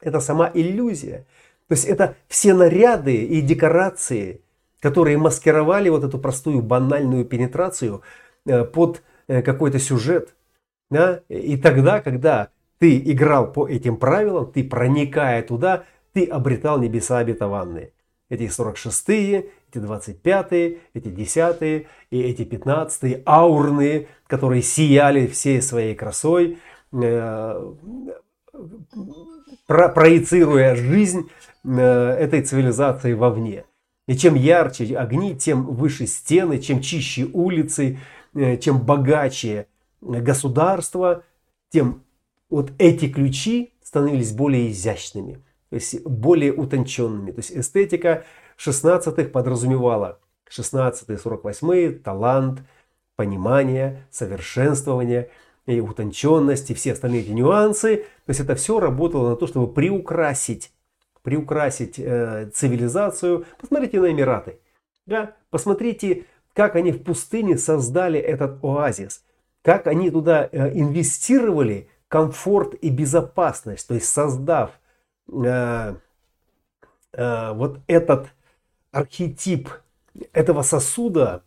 Это 0.00 0.20
сама 0.20 0.50
иллюзия. 0.52 1.26
То 1.68 1.74
есть 1.74 1.84
это 1.86 2.14
все 2.28 2.54
наряды 2.54 3.16
и 3.16 3.40
декорации, 3.40 4.42
которые 4.80 5.18
маскировали 5.18 5.88
вот 5.88 6.04
эту 6.04 6.18
простую 6.18 6.62
банальную 6.62 7.24
пенетрацию 7.24 8.02
под 8.72 9.02
какой-то 9.26 9.80
сюжет. 9.80 10.36
Да? 10.90 11.22
И 11.28 11.56
тогда, 11.56 12.00
когда 12.00 12.50
ты 12.78 12.98
играл 12.98 13.50
по 13.50 13.66
этим 13.66 13.96
правилам, 13.96 14.52
ты 14.52 14.62
проникая 14.62 15.42
туда, 15.42 15.84
ты 16.16 16.24
обретал 16.24 16.80
небеса 16.80 17.18
обетованные. 17.18 17.92
Эти 18.30 18.44
46-е, 18.44 19.50
эти 19.68 19.78
25-е, 19.78 20.78
эти 20.94 21.08
10-е 21.08 21.86
и 22.10 22.22
эти 22.22 22.40
15-е, 22.40 23.22
аурные, 23.26 24.08
которые 24.26 24.62
сияли 24.62 25.26
всей 25.26 25.60
своей 25.60 25.94
красой, 25.94 26.56
э, 26.90 27.74
проецируя 29.66 30.74
жизнь 30.74 31.28
э, 31.64 31.80
этой 32.18 32.40
цивилизации 32.40 33.12
вовне. 33.12 33.66
И 34.08 34.16
чем 34.16 34.36
ярче 34.36 34.96
огни, 34.96 35.36
тем 35.36 35.66
выше 35.66 36.06
стены, 36.06 36.60
чем 36.60 36.80
чище 36.80 37.28
улицы, 37.30 37.98
э, 38.32 38.56
чем 38.56 38.80
богаче 38.80 39.66
государства, 40.00 41.24
тем 41.68 42.04
вот 42.48 42.72
эти 42.78 43.06
ключи 43.06 43.74
становились 43.82 44.32
более 44.32 44.70
изящными, 44.70 45.42
более 46.04 46.52
утонченными. 46.52 47.30
То 47.32 47.38
есть 47.38 47.52
эстетика 47.52 48.24
16-х 48.58 49.30
подразумевала 49.30 50.18
16-е, 50.50 51.16
48-е, 51.16 51.90
талант, 51.92 52.62
понимание, 53.16 54.06
совершенствование 54.10 55.30
и 55.66 55.80
утонченность, 55.80 56.70
и 56.70 56.74
все 56.74 56.92
остальные 56.92 57.28
нюансы. 57.28 57.96
То 58.26 58.30
есть 58.30 58.40
это 58.40 58.54
все 58.54 58.78
работало 58.78 59.30
на 59.30 59.36
то, 59.36 59.46
чтобы 59.46 59.72
приукрасить, 59.72 60.72
приукрасить 61.22 61.98
э, 61.98 62.50
цивилизацию. 62.54 63.46
Посмотрите 63.60 64.00
на 64.00 64.10
Эмираты. 64.10 64.58
Да? 65.06 65.36
Посмотрите, 65.50 66.24
как 66.52 66.76
они 66.76 66.92
в 66.92 67.02
пустыне 67.02 67.58
создали 67.58 68.18
этот 68.18 68.62
оазис 68.62 69.22
как 69.66 69.88
они 69.88 70.12
туда 70.12 70.48
э, 70.52 70.78
инвестировали 70.78 71.88
комфорт 72.06 72.74
и 72.74 72.88
безопасность, 72.88 73.88
то 73.88 73.94
есть 73.94 74.06
создав 74.06 74.70
э, 75.32 75.94
э, 77.12 77.52
вот 77.52 77.80
этот 77.86 78.28
архетип 78.90 79.70
этого 80.32 80.62
сосуда, 80.62 81.42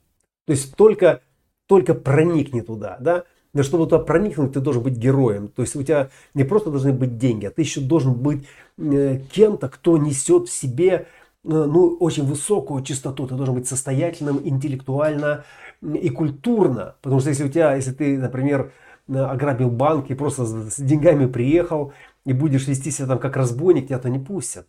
то 0.45 0.51
есть 0.51 0.75
только, 0.75 1.21
только 1.67 1.93
проникни 1.93 2.61
туда, 2.61 2.97
да, 2.99 3.25
но 3.53 3.63
чтобы 3.63 3.85
туда 3.85 3.99
проникнуть, 3.99 4.53
ты 4.53 4.59
должен 4.59 4.83
быть 4.83 4.95
героем. 4.95 5.47
То 5.47 5.63
есть 5.63 5.75
у 5.75 5.81
тебя 5.81 6.09
не 6.33 6.43
просто 6.43 6.69
должны 6.69 6.93
быть 6.93 7.17
деньги, 7.17 7.47
а 7.47 7.51
ты 7.51 7.63
еще 7.63 7.81
должен 7.81 8.13
быть 8.13 8.45
э, 8.77 9.21
кем-то, 9.31 9.69
кто 9.69 9.97
несет 9.97 10.47
в 10.47 10.51
себе 10.51 10.91
э, 10.91 11.05
ну, 11.43 11.97
очень 11.99 12.25
высокую 12.25 12.83
чистоту. 12.83 13.25
Ты 13.25 13.35
должен 13.35 13.55
быть 13.55 13.67
состоятельным, 13.67 14.39
интеллектуально 14.43 15.45
и 15.81 16.09
культурно. 16.09 16.95
Потому 17.01 17.21
что 17.21 17.29
если 17.29 17.45
у 17.45 17.49
тебя, 17.49 17.73
если 17.73 17.91
ты, 17.91 18.19
например, 18.19 18.71
ограбил 19.07 19.71
банк 19.71 20.11
и 20.11 20.13
просто 20.13 20.45
с 20.45 20.79
деньгами 20.79 21.25
приехал 21.25 21.93
и 22.25 22.33
будешь 22.33 22.67
вести 22.67 22.91
себя 22.91 23.07
там 23.07 23.19
как 23.19 23.37
разбойник, 23.37 23.87
тебя 23.87 23.99
то 23.99 24.09
не 24.09 24.19
пустят. 24.19 24.67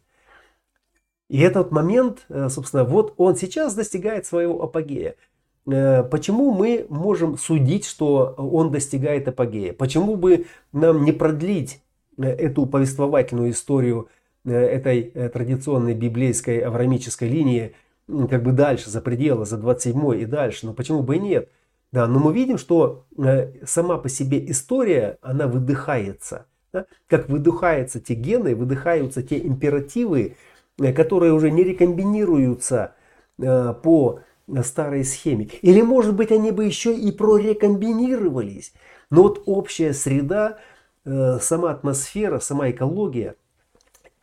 И 1.30 1.38
этот 1.38 1.70
момент, 1.70 2.26
э, 2.28 2.48
собственно, 2.48 2.82
вот 2.82 3.14
он 3.16 3.36
сейчас 3.36 3.74
достигает 3.74 4.26
своего 4.26 4.64
апогея. 4.64 5.14
Э, 5.64 6.02
почему 6.02 6.50
мы 6.50 6.86
можем 6.88 7.38
судить, 7.38 7.86
что 7.86 8.34
он 8.36 8.72
достигает 8.72 9.28
апогея? 9.28 9.72
Почему 9.72 10.16
бы 10.16 10.46
нам 10.72 11.04
не 11.04 11.12
продлить 11.12 11.82
э, 12.18 12.24
эту 12.24 12.66
повествовательную 12.66 13.52
историю 13.52 14.08
этой 14.42 15.02
традиционной 15.28 15.92
библейской 15.92 16.60
аврамической 16.60 17.28
линии 17.28 17.74
как 18.08 18.42
бы 18.42 18.52
дальше, 18.52 18.88
за 18.88 19.02
пределы, 19.02 19.44
за 19.44 19.58
27 19.58 20.18
и 20.18 20.24
дальше. 20.24 20.64
Но 20.64 20.72
почему 20.72 21.02
бы 21.02 21.16
и 21.16 21.20
нет? 21.20 21.50
Да, 21.92 22.06
но 22.06 22.18
мы 22.18 22.32
видим, 22.32 22.56
что 22.56 23.04
сама 23.66 23.98
по 23.98 24.08
себе 24.08 24.50
история, 24.50 25.18
она 25.20 25.46
выдыхается. 25.46 26.46
Да? 26.72 26.86
Как 27.06 27.28
выдыхаются 27.28 28.00
те 28.00 28.14
гены, 28.14 28.54
выдыхаются 28.54 29.22
те 29.22 29.38
императивы, 29.38 30.36
э, 30.78 30.92
которые 30.92 31.32
уже 31.32 31.50
не 31.50 31.64
рекомбинируются 31.64 32.94
э, 33.38 33.74
по 33.82 34.20
старой 34.62 35.04
схеме. 35.04 35.48
Или, 35.62 35.82
может 35.82 36.14
быть, 36.14 36.32
они 36.32 36.50
бы 36.50 36.64
еще 36.64 36.94
и 36.94 37.12
прорекомбинировались. 37.12 38.72
Но 39.10 39.22
вот 39.22 39.42
общая 39.46 39.92
среда, 39.92 40.58
сама 41.04 41.70
атмосфера, 41.70 42.40
сама 42.40 42.70
экология, 42.70 43.36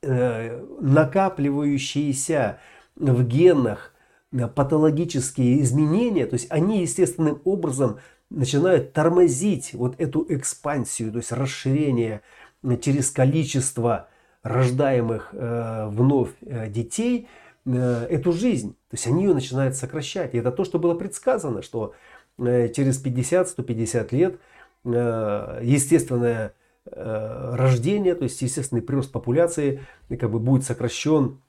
накапливающиеся 0.02 2.60
в 2.98 3.24
генах 3.24 3.94
э, 4.32 4.48
патологические 4.48 5.62
изменения, 5.62 6.26
то 6.26 6.34
есть 6.34 6.48
они 6.50 6.82
естественным 6.82 7.42
образом 7.46 8.00
начинают 8.30 8.94
тормозить 8.94 9.74
вот 9.74 10.00
эту 10.00 10.26
экспансию, 10.30 11.12
то 11.12 11.18
есть 11.18 11.32
расширение 11.32 12.22
э, 12.63 12.78
через 12.78 13.12
количество 13.12 14.10
рождаемых 14.44 15.30
э, 15.34 15.88
вновь 15.90 16.32
э, 16.42 16.70
детей, 16.70 17.28
э, 17.66 18.08
эту 18.10 18.32
жизнь. 18.32 18.74
То 18.90 18.94
есть 18.94 19.08
они 19.08 19.24
ее 19.24 19.34
начинают 19.34 19.76
сокращать. 19.76 20.34
И 20.34 20.38
это 20.38 20.52
то, 20.52 20.63
что 20.63 20.80
было 20.80 20.94
предсказано, 20.94 21.62
что 21.62 21.94
э, 22.38 22.70
через 22.70 23.04
50-150 23.04 24.08
лет 24.12 24.40
э, 24.86 25.60
естественное 25.63 26.54
э, 26.86 27.56
рождение, 27.56 28.16
то 28.16 28.24
есть 28.24 28.42
естественный 28.42 28.82
прирост 28.82 29.12
популяции 29.12 29.82
как 30.10 30.32
бы 30.32 30.40
будет 30.40 30.63
сокращен 30.63 31.42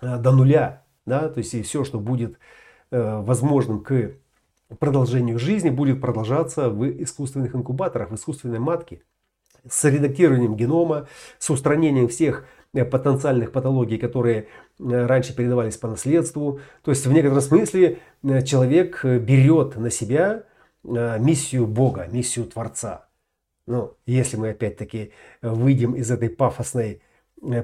э, 0.00 0.18
до 0.18 0.32
нуля 0.32 0.82
да, 1.06 1.28
то 1.28 1.38
есть 1.38 1.54
и 1.54 1.62
все, 1.62 1.84
что 1.84 1.98
будет 1.98 2.38
э, 2.90 3.20
возможным 3.20 3.82
к 3.82 4.12
продолжению 4.78 5.38
жизни, 5.38 5.70
будет 5.70 6.00
продолжаться 6.00 6.70
в 6.70 6.86
искусственных 7.02 7.54
инкубаторах, 7.54 8.10
в 8.10 8.14
искусственной 8.14 8.58
матке, 8.58 9.02
с 9.68 9.84
редактированием 9.84 10.56
генома, 10.56 11.08
с 11.38 11.50
устранением 11.50 12.08
всех 12.08 12.46
э, 12.72 12.84
потенциальных 12.84 13.52
патологий, 13.52 13.98
которые 13.98 14.48
э, 14.78 15.06
раньше 15.06 15.34
передавались 15.34 15.76
по 15.76 15.88
наследству. 15.88 16.60
То 16.82 16.90
есть 16.90 17.06
в 17.06 17.12
некотором 17.12 17.42
смысле 17.42 17.98
э, 18.22 18.42
человек 18.42 19.04
берет 19.04 19.76
на 19.76 19.90
себя 19.90 20.44
миссию 20.84 21.66
Бога, 21.66 22.06
миссию 22.12 22.44
Творца. 22.46 23.08
Ну, 23.66 23.94
если 24.06 24.36
мы 24.36 24.50
опять-таки 24.50 25.10
выйдем 25.42 25.96
из 25.96 26.12
этой 26.12 26.30
пафосной 26.30 27.02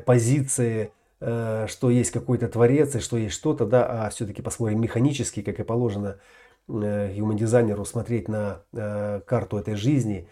позиции 0.05 0.91
что 1.21 1.89
есть 1.89 2.11
какой-то 2.11 2.49
творец 2.49 2.97
и 2.97 2.99
что 2.99 3.17
есть 3.17 3.37
что-то, 3.37 3.65
да, 3.65 4.07
а 4.07 4.11
все-таки 4.11 4.43
посмотрим 4.43 4.81
механически, 4.81 5.41
как 5.41 5.61
и 5.61 5.63
положено 5.63 6.19
э, 6.69 7.15
human 7.15 7.85
смотреть 7.85 8.29
на 8.29 8.63
э, 8.73 9.21
карту 9.27 9.59
этой 9.59 9.75
жизни, 9.75 10.29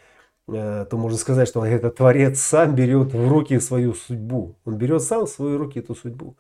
э, 0.49 0.87
то 0.88 0.97
можно 0.97 1.19
сказать, 1.19 1.49
что 1.49 1.64
этот 1.64 1.97
творец 1.97 2.40
сам 2.40 2.75
берет 2.75 3.12
в 3.12 3.29
руки 3.29 3.59
свою 3.61 3.95
судьбу. 3.95 4.57
Он 4.64 4.77
берет 4.77 5.03
сам 5.03 5.27
в 5.27 5.31
свои 5.31 5.57
руки 5.57 5.79
эту 5.79 5.95
судьбу. 5.95 6.37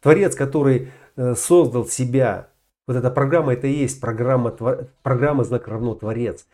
Творец, 0.00 0.34
который 0.34 0.90
э, 1.16 1.34
создал 1.34 1.86
себя, 1.86 2.48
вот 2.86 2.96
эта 2.96 3.10
программа, 3.10 3.54
это 3.54 3.66
и 3.66 3.72
есть 3.72 4.00
программа, 4.00 4.50
программа 5.02 5.44
знак 5.44 5.66
равно 5.66 5.94
Творец. 5.94 6.46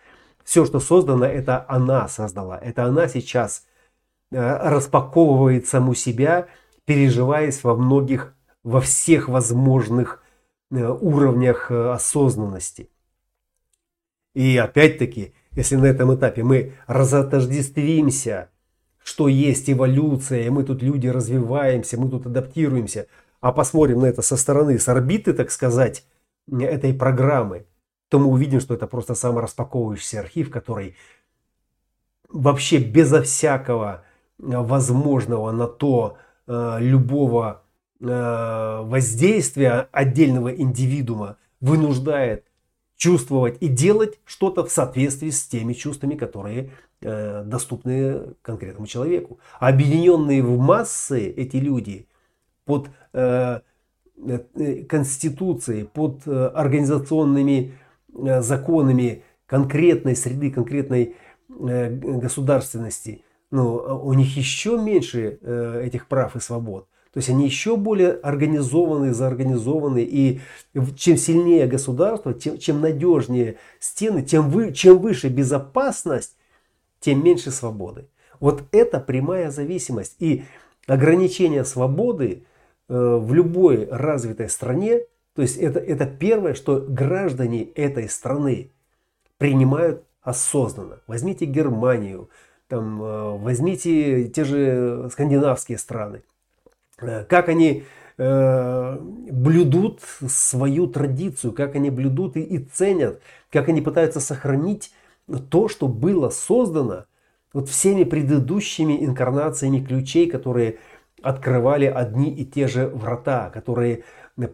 Все, 0.45 0.65
что 0.65 0.81
создано, 0.81 1.27
это 1.27 1.65
она 1.69 2.09
создала. 2.09 2.59
Это 2.59 2.85
она 2.85 3.09
сейчас 3.09 3.67
э, 4.31 4.39
распаковывает 4.41 5.67
саму 5.67 5.95
себя, 5.95 6.49
переживаясь 6.85 7.63
во 7.63 7.77
многих, 7.77 8.35
во 8.65 8.81
всех 8.81 9.29
возможных 9.29 10.17
э, 10.17 10.22
уровнях 10.73 11.71
осознанности. 11.71 12.91
И 14.35 14.57
опять-таки, 14.57 15.35
если 15.53 15.77
на 15.77 15.87
этом 15.87 16.15
этапе 16.15 16.43
мы 16.43 16.73
разотождествимся, 16.87 18.51
что 19.03 19.29
есть 19.29 19.69
эволюция, 19.69 20.47
и 20.47 20.51
мы 20.51 20.65
тут 20.65 20.83
люди 20.83 21.07
развиваемся, 21.09 22.01
мы 22.01 22.09
тут 22.09 22.27
адаптируемся– 22.27 23.07
а 23.43 23.51
посмотрим 23.51 24.01
на 24.01 24.07
это 24.07 24.23
со 24.23 24.37
стороны, 24.37 24.79
с 24.79 24.89
орбиты, 24.89 25.35
так 25.35 25.51
сказать, 25.51 26.07
этой 26.49 26.95
программы, 26.95 27.67
то 28.09 28.21
мы 28.21 28.27
увидим, 28.27 28.61
что 28.61 28.73
это 28.75 28.87
просто 28.87 29.17
самораспаковывающийся 29.17 30.21
архив, 30.21 30.49
который 30.49 30.95
вообще 32.29 32.79
безо 32.79 33.21
всякого 33.23 34.05
э, 34.39 34.45
возможного 34.45 35.51
на 35.51 35.67
то 35.67 36.19
э, 36.47 36.77
любого 36.79 37.62
э, 38.03 38.83
воздействия 38.83 39.89
отдельного 39.93 40.55
индивидуума 40.55 41.37
вынуждает 41.61 42.45
чувствовать 42.97 43.57
и 43.61 43.69
делать 43.69 44.21
что-то 44.25 44.65
в 44.65 44.71
соответствии 44.71 45.31
с 45.31 45.47
теми 45.47 45.73
чувствами, 45.73 46.15
которые 46.15 46.71
доступны 47.01 48.35
конкретному 48.43 48.87
человеку. 48.87 49.41
Объединенные 49.59 50.41
в 50.41 50.57
массы 50.57 51.31
эти 51.31 51.57
люди 51.57 52.07
под 52.65 52.91
Э, 54.25 54.41
э, 54.55 54.85
конституцией, 54.85 55.85
под 55.85 56.21
э, 56.27 56.47
организационными 56.55 57.73
законами 58.41 59.25
конкретной 59.47 60.15
среды, 60.15 60.51
конкретной 60.51 61.17
государственности, 61.49 63.25
ну, 63.51 63.75
у 63.75 64.13
них 64.13 64.37
еще 64.37 64.79
меньше 64.79 65.39
этих 65.83 66.09
прав 66.09 66.37
и 66.37 66.41
свобод. 66.41 66.89
То 67.13 67.19
есть 67.19 67.29
они 67.29 67.45
еще 67.45 67.77
более 67.77 68.13
организованы, 68.13 69.13
заорганизованы. 69.13 70.03
И 70.03 70.41
чем 70.97 71.17
сильнее 71.17 71.67
государство, 71.67 72.33
тем, 72.33 72.59
чем 72.59 72.81
надежнее 72.81 73.57
стены, 73.81 74.23
тем 74.23 74.49
вы, 74.49 74.73
чем 74.73 74.99
выше 74.99 75.29
безопасность, 75.29 76.37
тем 77.01 77.23
меньше 77.23 77.51
свободы. 77.51 78.07
Вот 78.41 78.65
это 78.73 78.99
прямая 78.99 79.51
зависимость. 79.51 80.17
И 80.21 80.45
ограничение 80.87 81.65
свободы 81.65 82.45
Э, 82.93 83.17
в 83.17 83.33
любой 83.33 83.89
развитой 83.89 84.51
стране, 84.51 85.01
то 85.35 85.41
есть 85.41 85.57
это, 85.57 85.79
это 85.79 86.05
первое, 86.05 86.53
что 86.53 86.85
граждане 86.87 87.63
этой 87.63 88.07
страны 88.07 88.71
принимают 89.39 90.05
осознанно. 90.21 91.01
Возьмите 91.07 91.47
Германию, 91.47 92.29
там, 92.69 93.03
э, 93.03 93.39
возьмите 93.39 94.29
те 94.29 94.45
же 94.45 95.09
скандинавские 95.11 95.79
страны. 95.79 96.23
Э, 97.03 97.25
как 97.25 97.49
они 97.49 97.85
блюдут 98.19 100.01
свою 100.29 100.87
традицию, 100.87 101.53
как 101.53 101.75
они 101.75 101.91
блюдут 101.91 102.37
и, 102.37 102.43
и 102.43 102.59
ценят, 102.59 103.21
как 103.51 103.69
они 103.69 103.81
пытаются 103.81 104.21
сохранить 104.21 104.93
то, 105.49 105.69
что 105.69 105.89
было 105.89 106.29
создано 106.29 107.07
вот 107.53 107.69
всеми 107.69 108.05
предыдущими 108.05 109.05
инкарнациями 109.05 109.85
ключей, 109.85 110.31
которые 110.31 110.79
открывали 111.23 111.87
одни 111.87 112.35
и 112.35 112.45
те 112.45 112.69
же 112.69 112.87
врата, 112.89 113.51
которые 113.51 114.05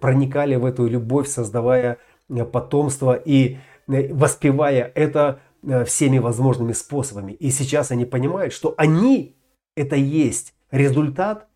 проникали 0.00 0.56
в 0.56 0.64
эту 0.64 0.86
любовь, 0.86 1.28
создавая 1.28 1.98
э, 2.28 2.44
потомство 2.44 3.14
и 3.14 3.58
э, 3.86 4.12
воспевая 4.12 4.90
это 4.94 5.40
э, 5.62 5.84
всеми 5.84 6.18
возможными 6.18 6.72
способами. 6.72 7.32
И 7.32 7.50
сейчас 7.50 7.90
они 7.90 8.04
понимают, 8.04 8.52
что 8.52 8.74
они 8.76 9.36
это 9.76 9.96
есть 9.96 10.54
результат 10.70 11.47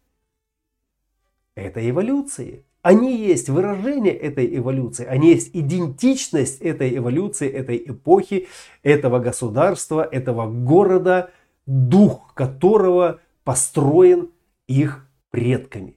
этой 1.54 1.90
эволюции. 1.90 2.64
Они 2.82 3.16
есть 3.16 3.48
выражение 3.48 4.12
этой 4.12 4.56
эволюции, 4.56 5.06
они 5.06 5.30
есть 5.30 5.50
идентичность 5.52 6.60
этой 6.60 6.96
эволюции, 6.96 7.48
этой 7.48 7.76
эпохи, 7.86 8.48
этого 8.82 9.20
государства, 9.20 10.02
этого 10.02 10.50
города, 10.50 11.30
дух 11.64 12.34
которого 12.34 13.20
построен 13.44 14.30
их 14.66 15.06
предками. 15.30 15.96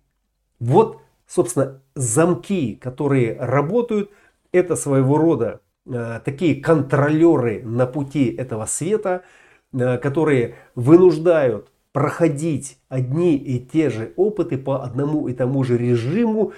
Вот, 0.60 1.02
собственно, 1.28 1.82
замки, 1.96 2.76
которые 2.76 3.36
работают, 3.40 4.12
это 4.52 4.76
своего 4.76 5.18
рода 5.18 5.62
э, 5.88 6.20
такие 6.24 6.62
контролеры 6.62 7.64
на 7.64 7.88
пути 7.88 8.28
этого 8.28 8.66
света, 8.66 9.24
э, 9.74 9.98
которые 9.98 10.56
вынуждают 10.76 11.72
проходить 11.96 12.78
одни 12.90 13.36
и 13.36 13.58
те 13.58 13.90
же 13.90 14.14
опыты 14.18 14.60
по 14.60 14.84
одному 14.84 15.28
и 15.28 15.34
тому 15.34 15.64
же 15.64 15.78
режиму. 15.78 16.52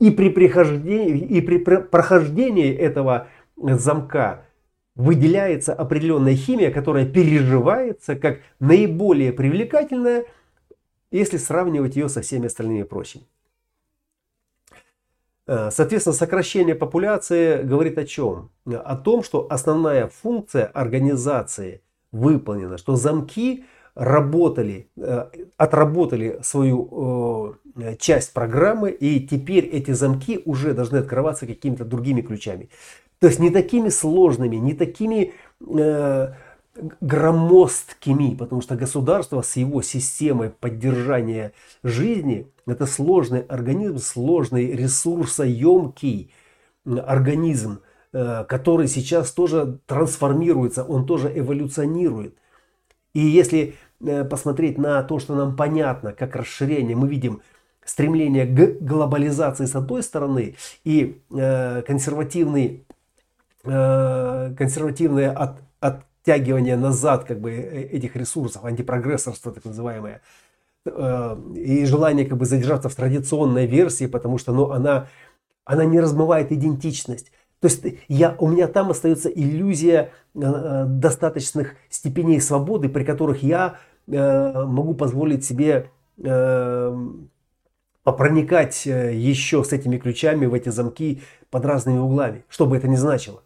И 0.00 0.10
при, 0.10 0.30
прихождении, 0.30 1.18
и 1.18 1.40
при 1.40 1.58
прохождении 1.58 2.74
этого 2.74 3.28
замка 3.56 4.46
выделяется 4.96 5.74
определенная 5.74 6.34
химия, 6.34 6.72
которая 6.72 7.06
переживается 7.06 8.16
как 8.16 8.40
наиболее 8.58 9.32
привлекательная– 9.32 10.24
если 11.10 11.38
сравнивать 11.38 11.96
ее 11.96 12.08
со 12.08 12.22
всеми 12.22 12.46
остальными 12.46 12.84
прочими. 12.84 13.24
Э, 15.46 15.70
соответственно, 15.70 16.14
сокращение 16.14 16.74
популяции 16.74 17.62
говорит 17.62 17.98
о 17.98 18.04
чем? 18.04 18.50
О 18.66 18.96
том, 18.96 19.22
что 19.22 19.46
основная 19.50 20.06
функция 20.06 20.66
организации 20.66 21.82
выполнена, 22.12 22.78
что 22.78 22.96
замки 22.96 23.64
работали, 23.94 24.88
э, 24.96 25.26
отработали 25.56 26.40
свою 26.42 27.56
э, 27.76 27.96
часть 27.98 28.32
программы, 28.32 28.90
и 28.90 29.26
теперь 29.26 29.66
эти 29.66 29.92
замки 29.92 30.40
уже 30.44 30.74
должны 30.74 30.98
открываться 30.98 31.46
какими-то 31.46 31.84
другими 31.84 32.20
ключами. 32.20 32.68
То 33.18 33.26
есть 33.26 33.38
не 33.38 33.50
такими 33.50 33.90
сложными, 33.90 34.56
не 34.56 34.74
такими 34.74 35.34
громоздкими, 37.00 38.36
потому 38.36 38.62
что 38.62 38.76
государство 38.76 39.42
с 39.42 39.56
его 39.56 39.82
системой 39.82 40.50
поддержания 40.50 41.52
жизни– 41.82 42.46
это 42.66 42.86
сложный 42.86 43.40
организм, 43.40 43.98
сложный 43.98 44.72
ресурсоемкий 44.72 46.32
организм, 46.86 47.80
э, 48.12 48.44
который 48.48 48.88
сейчас 48.88 49.32
тоже 49.32 49.78
трансформируется, 49.86 50.84
он 50.84 51.06
тоже 51.06 51.30
эволюционирует. 51.34 52.36
И 53.14 53.20
если 53.20 53.74
э, 54.00 54.24
посмотреть 54.24 54.78
на 54.78 55.02
то, 55.02 55.18
что 55.18 55.34
нам 55.34 55.56
понятно, 55.56 56.12
как 56.12 56.36
расширение, 56.36 56.96
мы 56.96 57.08
видим 57.08 57.42
стремление 57.84 58.46
к 58.46 58.82
глобализации 58.82 59.66
с 59.66 59.74
одной 59.74 60.02
стороны 60.02 60.56
и 60.84 61.20
э, 61.30 61.82
консервативный, 61.82 62.84
консервативное 63.62 65.32
от, 65.32 65.60
от 65.80 66.04
оттягивание 66.22 66.76
назад 66.76 67.24
как 67.24 67.40
бы 67.40 67.50
э, 67.50 67.82
этих 67.92 68.16
ресурсов, 68.16 68.64
антипрогрессорство 68.64 69.52
так 69.52 69.64
называемое, 69.64 70.20
э, 70.84 71.36
и 71.56 71.84
желание 71.84 72.26
как 72.26 72.38
бы 72.38 72.46
задержаться 72.46 72.88
в 72.88 72.94
традиционной 72.94 73.66
версии, 73.66 74.06
потому 74.06 74.38
что 74.38 74.52
ну, 74.52 74.70
она, 74.70 75.08
она 75.64 75.84
не 75.84 76.00
размывает 76.00 76.52
идентичность. 76.52 77.32
То 77.60 77.68
есть 77.68 77.84
я, 78.08 78.34
у 78.38 78.48
меня 78.48 78.68
там 78.68 78.90
остается 78.90 79.28
иллюзия 79.28 80.12
э, 80.34 80.84
достаточных 80.86 81.74
степеней 81.90 82.40
свободы, 82.40 82.88
при 82.88 83.04
которых 83.04 83.42
я 83.42 83.78
могу 84.06 84.94
позволить 84.94 85.44
себе 85.44 85.90
попроникать 88.02 88.86
еще 88.86 89.62
с 89.62 89.72
этими 89.72 89.98
ключами 89.98 90.46
в 90.46 90.54
эти 90.54 90.70
замки 90.70 91.22
под 91.48 91.64
разными 91.64 91.98
углами, 91.98 92.44
что 92.48 92.66
бы 92.66 92.76
это 92.76 92.88
ни 92.88 92.96
значило. 92.96 93.42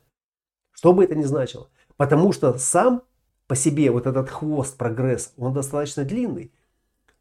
Что 0.72 0.94
бы 0.94 1.04
это 1.04 1.14
ни 1.16 1.24
значило. 1.24 1.68
Потому 1.96 2.32
что 2.32 2.56
сам 2.58 3.02
по 3.46 3.56
себе 3.56 3.90
вот 3.90 4.06
этот 4.06 4.30
хвост 4.30 4.76
прогресс, 4.76 5.32
он 5.36 5.52
достаточно 5.52 6.04
длинный. 6.04 6.50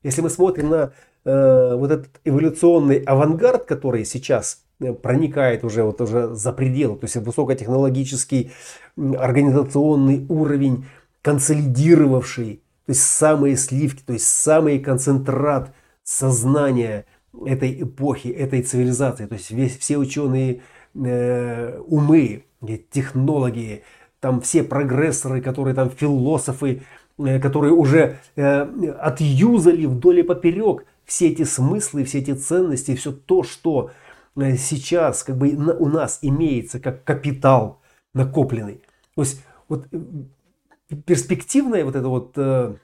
Если 0.03 0.21
мы 0.21 0.29
смотрим 0.29 0.69
на 0.69 0.93
э, 1.25 1.75
вот 1.75 1.91
этот 1.91 2.21
эволюционный 2.23 2.99
авангард, 2.99 3.65
который 3.65 4.05
сейчас 4.05 4.62
э, 4.62 4.62
проникает 5.01 5.63
уже, 5.63 5.83
вот 5.83 6.01
уже 6.01 6.33
за 6.35 6.51
пределы, 6.51 6.97
то 6.97 7.05
есть 7.05 7.15
высокотехнологический 7.15 8.51
организационный 8.97 10.25
уровень, 10.29 10.85
консолидировавший, 11.21 12.61
то 12.85 12.89
есть 12.89 13.01
самые 13.03 13.55
сливки, 13.55 14.03
то 14.05 14.13
есть 14.13 14.27
самый 14.27 14.79
концентрат 14.79 15.73
сознание 16.03 17.05
этой 17.45 17.81
эпохи, 17.81 18.27
этой 18.27 18.61
цивилизации. 18.61 19.25
То 19.25 19.35
есть 19.35 19.51
весь, 19.51 19.77
все 19.77 19.97
ученые 19.97 20.61
э, 20.93 21.79
умы, 21.87 22.43
технологии, 22.91 23.83
там 24.19 24.41
все 24.41 24.63
прогрессоры, 24.63 25.41
которые 25.41 25.75
там 25.75 25.89
философы, 25.89 26.83
э, 27.17 27.39
которые 27.39 27.73
уже 27.73 28.17
э, 28.35 28.61
отюзали 28.99 29.85
вдоль 29.85 30.19
и 30.19 30.23
поперек 30.23 30.85
все 31.05 31.29
эти 31.29 31.43
смыслы, 31.43 32.03
все 32.03 32.19
эти 32.19 32.31
ценности, 32.31 32.95
все 32.95 33.11
то, 33.11 33.43
что 33.43 33.89
э, 33.89 33.91
сейчас 34.35 35.23
как 35.23 35.37
бы 35.37 35.49
у 35.49 35.87
нас 35.87 36.19
имеется 36.21 36.79
как 36.79 37.03
капитал 37.03 37.81
накопленный. 38.13 38.81
То 39.15 39.21
есть 39.21 39.43
вот 39.69 39.87
э, 39.91 40.95
перспективное 41.05 41.85
вот 41.85 41.95
это 41.95 42.07
вот 42.07 42.33
э, 42.37 42.75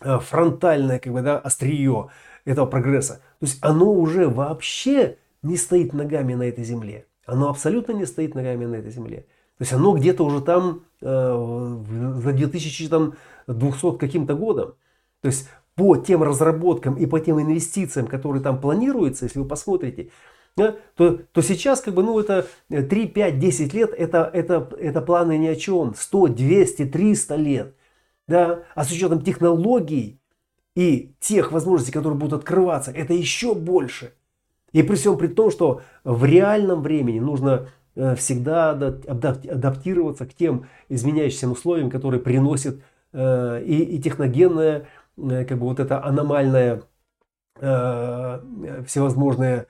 фронтальное 0.00 0.98
как 0.98 1.12
бы, 1.12 1.22
да, 1.22 1.38
острие 1.38 2.08
этого 2.44 2.66
прогресса, 2.66 3.20
то 3.40 3.46
есть 3.46 3.58
оно 3.62 3.92
уже 3.92 4.28
вообще 4.28 5.18
не 5.42 5.56
стоит 5.56 5.92
ногами 5.92 6.34
на 6.34 6.44
этой 6.44 6.64
земле. 6.64 7.06
Оно 7.26 7.50
абсолютно 7.50 7.92
не 7.92 8.06
стоит 8.06 8.34
ногами 8.34 8.64
на 8.64 8.76
этой 8.76 8.90
земле. 8.90 9.26
То 9.58 9.62
есть 9.62 9.72
оно 9.72 9.94
где-то 9.94 10.24
уже 10.24 10.40
там 10.40 10.82
э, 11.00 11.78
за 12.22 12.32
2200 12.32 13.98
каким-то 13.98 14.34
годом. 14.34 14.74
То 15.20 15.28
есть 15.28 15.48
по 15.74 15.96
тем 15.96 16.22
разработкам 16.22 16.94
и 16.94 17.06
по 17.06 17.20
тем 17.20 17.40
инвестициям, 17.40 18.06
которые 18.06 18.42
там 18.42 18.60
планируются, 18.60 19.26
если 19.26 19.40
вы 19.40 19.44
посмотрите, 19.46 20.10
да, 20.56 20.76
то, 20.96 21.18
то 21.32 21.42
сейчас 21.42 21.80
как 21.80 21.94
бы, 21.94 22.02
ну, 22.02 22.18
это 22.18 22.46
3, 22.68 23.06
5, 23.06 23.38
10 23.38 23.74
лет, 23.74 23.94
это, 23.96 24.30
это, 24.32 24.68
это 24.78 25.00
планы 25.00 25.38
ни 25.38 25.46
о 25.46 25.56
чем. 25.56 25.94
100, 25.94 26.28
200, 26.28 26.86
300 26.86 27.36
лет. 27.36 27.74
Да? 28.26 28.64
А 28.74 28.84
с 28.84 28.90
учетом 28.90 29.22
технологий 29.22 30.20
и 30.74 31.14
тех 31.20 31.52
возможностей, 31.52 31.92
которые 31.92 32.18
будут 32.18 32.40
открываться, 32.40 32.90
это 32.90 33.14
еще 33.14 33.54
больше. 33.54 34.12
И 34.72 34.82
при 34.82 34.96
всем 34.96 35.16
при 35.16 35.28
том, 35.28 35.50
что 35.50 35.82
в 36.04 36.24
реальном 36.24 36.82
времени 36.82 37.20
нужно 37.20 37.68
э, 37.94 38.14
всегда 38.16 38.70
адаптироваться 38.70 40.26
к 40.26 40.34
тем 40.34 40.66
изменяющимся 40.88 41.48
условиям, 41.48 41.90
которые 41.90 42.20
приносит 42.20 42.82
э, 43.12 43.62
и, 43.64 43.96
и 43.96 44.00
техногенная 44.00 44.86
Э, 45.18 45.44
как 45.44 45.58
бы 45.58 45.66
вот 45.66 45.80
эта 45.80 46.02
аномальная 46.04 46.82
э, 47.60 48.82
всевозможная 48.86 49.60
э, 49.60 49.66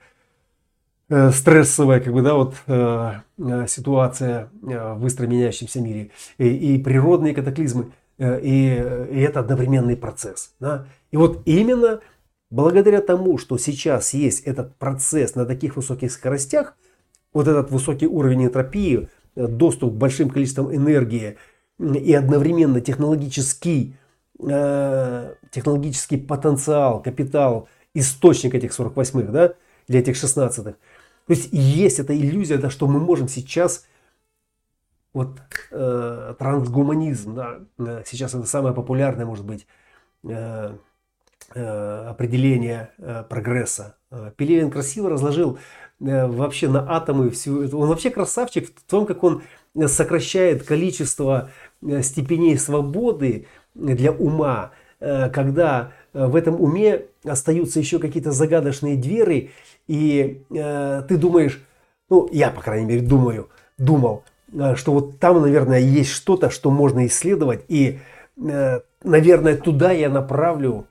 стрессовая 1.09 1.99
как 1.99 2.13
бы, 2.13 2.21
да, 2.21 2.35
вот, 2.35 2.55
э, 2.67 3.11
э 3.37 3.67
ситуация 3.67 4.49
э, 4.61 4.93
в 4.93 5.01
быстро 5.01 5.27
меняющемся 5.27 5.81
мире 5.81 6.11
и, 6.37 6.75
и 6.75 6.77
природные 6.81 7.33
катаклизмы, 7.33 7.91
э, 8.17 8.39
и, 8.41 9.15
и 9.15 9.21
это 9.21 9.39
одновременный 9.39 9.97
процесс. 9.97 10.53
Да? 10.59 10.85
И 11.11 11.17
вот 11.17 11.41
именно 11.45 12.01
благодаря 12.51 13.01
тому, 13.01 13.37
что 13.37 13.57
сейчас 13.57 14.13
есть 14.13 14.41
этот 14.41 14.75
процесс 14.77 15.35
на 15.35 15.45
таких 15.45 15.75
высоких 15.75 16.11
скоростях, 16.11 16.75
вот 17.33 17.47
этот 17.47 17.71
высокий 17.71 18.07
уровень 18.07 18.45
энтропии, 18.45 19.09
доступ 19.35 19.93
к 19.93 19.97
большим 19.97 20.29
количествам 20.29 20.75
энергии 20.75 21.37
и 21.79 22.13
одновременно 22.13 22.81
технологический 22.81 23.95
Э, 24.41 25.33
технологический 25.51 26.15
потенциал, 26.15 27.01
капитал, 27.01 27.67
источник 27.93 28.55
этих 28.55 28.71
48-х, 28.71 29.31
да, 29.33 29.53
или 29.87 29.99
этих 29.99 30.15
16-х. 30.15 30.75
То 31.29 31.35
есть 31.35 31.49
есть 31.51 31.99
эта 31.99 32.17
иллюзия, 32.17 32.57
да, 32.57 32.71
что 32.71 32.87
мы 32.87 32.99
можем 32.99 33.27
сейчас 33.27 33.85
вот 35.13 35.37
э, 35.69 36.33
трансгуманизм, 36.39 37.35
да, 37.35 37.59
э, 37.77 38.01
сейчас 38.07 38.33
это 38.33 38.47
самое 38.47 38.73
популярное, 38.73 39.27
может 39.27 39.45
быть, 39.45 39.67
э, 40.27 40.75
э, 41.53 42.05
определение 42.09 42.93
э, 42.97 43.23
прогресса. 43.29 43.97
Пелевин 44.37 44.71
красиво 44.71 45.11
разложил 45.11 45.59
вообще 45.99 46.67
на 46.67 46.95
атомы 46.95 47.29
всю 47.29 47.61
эту. 47.61 47.77
Он 47.77 47.89
вообще 47.89 48.09
красавчик 48.09 48.75
в 48.75 48.89
том, 48.89 49.05
как 49.05 49.23
он 49.23 49.43
сокращает 49.85 50.63
количество 50.63 51.51
степеней 52.01 52.57
свободы 52.57 53.45
для 53.75 54.11
ума, 54.11 54.71
когда 54.99 55.91
в 56.13 56.35
этом 56.35 56.61
уме 56.61 57.05
остаются 57.23 57.79
еще 57.79 57.99
какие-то 57.99 58.31
загадочные 58.31 58.95
двери, 58.95 59.51
и 59.87 60.43
э, 60.49 61.03
ты 61.07 61.17
думаешь, 61.17 61.61
ну, 62.09 62.27
я, 62.31 62.49
по 62.49 62.61
крайней 62.61 62.85
мере, 62.85 63.01
думаю, 63.01 63.49
думал, 63.77 64.23
что 64.75 64.93
вот 64.93 65.19
там, 65.19 65.41
наверное, 65.41 65.79
есть 65.79 66.11
что-то, 66.11 66.49
что 66.49 66.71
можно 66.71 67.05
исследовать, 67.05 67.65
и, 67.67 67.99
наверное, 68.35 69.55
туда 69.55 69.91
я 69.91 70.09
направлю, 70.09 70.87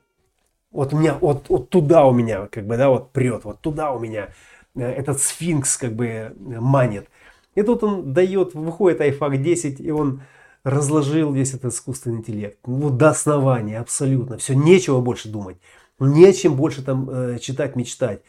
вот 0.71 0.93
меня, 0.93 1.17
вот, 1.21 1.49
вот 1.49 1.69
туда 1.69 2.05
у 2.05 2.13
меня, 2.13 2.47
как 2.53 2.67
бы, 2.67 2.77
да, 2.77 2.89
вот 2.89 3.11
прет, 3.11 3.45
вот 3.45 3.61
туда 3.61 3.91
у 3.91 3.99
меня 3.99 4.29
этот 4.77 5.21
сфинкс, 5.21 5.77
как 5.77 5.95
бы, 5.95 6.33
манит. 6.39 7.09
И 7.57 7.63
тут 7.63 7.83
он 7.83 8.13
дает, 8.13 8.55
выходит 8.55 9.01
iFAC 9.01 9.39
10, 9.39 9.81
и 9.81 9.91
он 9.91 10.23
разложил 10.69 11.33
весь 11.33 11.55
этот 11.55 11.73
искусственный 11.73 12.19
интеллект. 12.19 12.59
Ну, 12.67 12.91
до 12.91 13.11
основания, 13.11 13.81
абсолютно. 13.81 14.39
Все, 14.39 14.55
нечего 14.55 15.01
больше 15.01 15.29
думать. 15.29 15.57
Нечем 15.99 16.55
больше 16.55 16.83
там 16.83 17.09
э, 17.11 17.39
читать, 17.41 17.75
мечтать. 17.77 18.21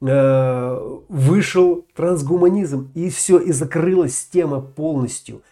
Э, 0.00 0.78
вышел 1.08 1.86
трансгуманизм, 1.94 2.90
и 2.94 3.08
все, 3.10 3.38
и 3.38 3.52
закрылась 3.52 4.26
тема 4.26 4.60
полностью. 4.60 5.42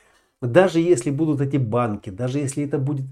Даже 0.40 0.80
если 0.80 1.10
будут 1.10 1.40
эти 1.40 1.56
банки, 1.56 2.10
даже 2.10 2.38
если 2.38 2.64
это 2.64 2.78
будет 2.78 3.06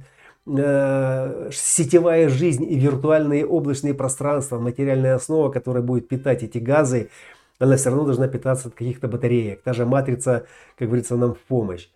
э, 0.47 1.51
сетевая 1.53 2.29
жизнь 2.29 2.65
и 2.65 2.75
виртуальные 2.75 3.47
облачные 3.47 3.95
пространства, 3.95 4.59
материальная 4.59 5.15
основа, 5.15 5.51
которая 5.51 5.83
будет 5.83 6.09
питать 6.09 6.43
эти 6.43 6.59
газы, 6.59 7.11
она 7.59 7.77
все 7.77 7.91
равно 7.91 8.07
должна 8.07 8.27
питаться 8.27 8.69
от 8.69 8.75
каких-то 8.75 9.07
батареек. 9.07 9.63
Та 9.63 9.75
же 9.75 9.87
матрица, 9.87 10.47
как 10.77 10.89
говорится, 10.89 11.17
нам 11.17 11.35
в 11.35 11.39
помощь. 11.39 11.89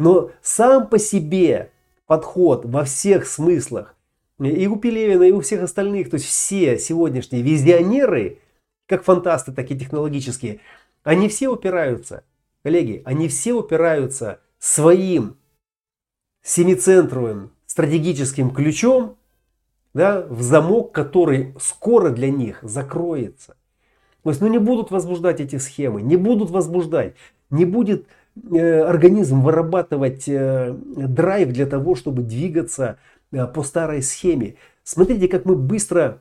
Но 0.00 0.30
сам 0.40 0.86
по 0.88 0.98
себе 0.98 1.72
подход 2.06 2.64
во 2.64 2.84
всех 2.84 3.26
смыслах, 3.26 3.94
и 4.38 4.66
у 4.66 4.76
Пелевина, 4.76 5.24
и 5.24 5.30
у 5.30 5.42
всех 5.42 5.62
остальных, 5.62 6.08
то 6.08 6.14
есть 6.14 6.24
все 6.24 6.78
сегодняшние 6.78 7.42
визионеры, 7.42 8.38
как 8.86 9.04
фантасты, 9.04 9.52
так 9.52 9.70
и 9.70 9.78
технологические, 9.78 10.60
они 11.02 11.28
все 11.28 11.50
упираются, 11.50 12.24
коллеги, 12.62 13.02
они 13.04 13.28
все 13.28 13.52
упираются 13.52 14.40
своим 14.58 15.36
семицентровым 16.42 17.52
стратегическим 17.66 18.54
ключом 18.54 19.18
да, 19.92 20.22
в 20.22 20.40
замок, 20.40 20.92
который 20.92 21.54
скоро 21.60 22.08
для 22.08 22.30
них 22.30 22.60
закроется. 22.62 23.54
То 24.22 24.30
есть, 24.30 24.40
ну 24.40 24.46
не 24.46 24.58
будут 24.58 24.90
возбуждать 24.90 25.40
эти 25.40 25.56
схемы, 25.56 26.00
не 26.00 26.16
будут 26.16 26.48
возбуждать, 26.48 27.16
не 27.50 27.66
будет 27.66 28.06
организм 28.36 29.42
вырабатывать 29.42 30.28
э, 30.28 30.74
драйв 30.96 31.52
для 31.52 31.66
того, 31.66 31.94
чтобы 31.94 32.22
двигаться 32.22 32.98
э, 33.32 33.46
по 33.46 33.62
старой 33.62 34.02
схеме. 34.02 34.56
Смотрите, 34.82 35.28
как 35.28 35.44
мы 35.44 35.56
быстро, 35.56 36.20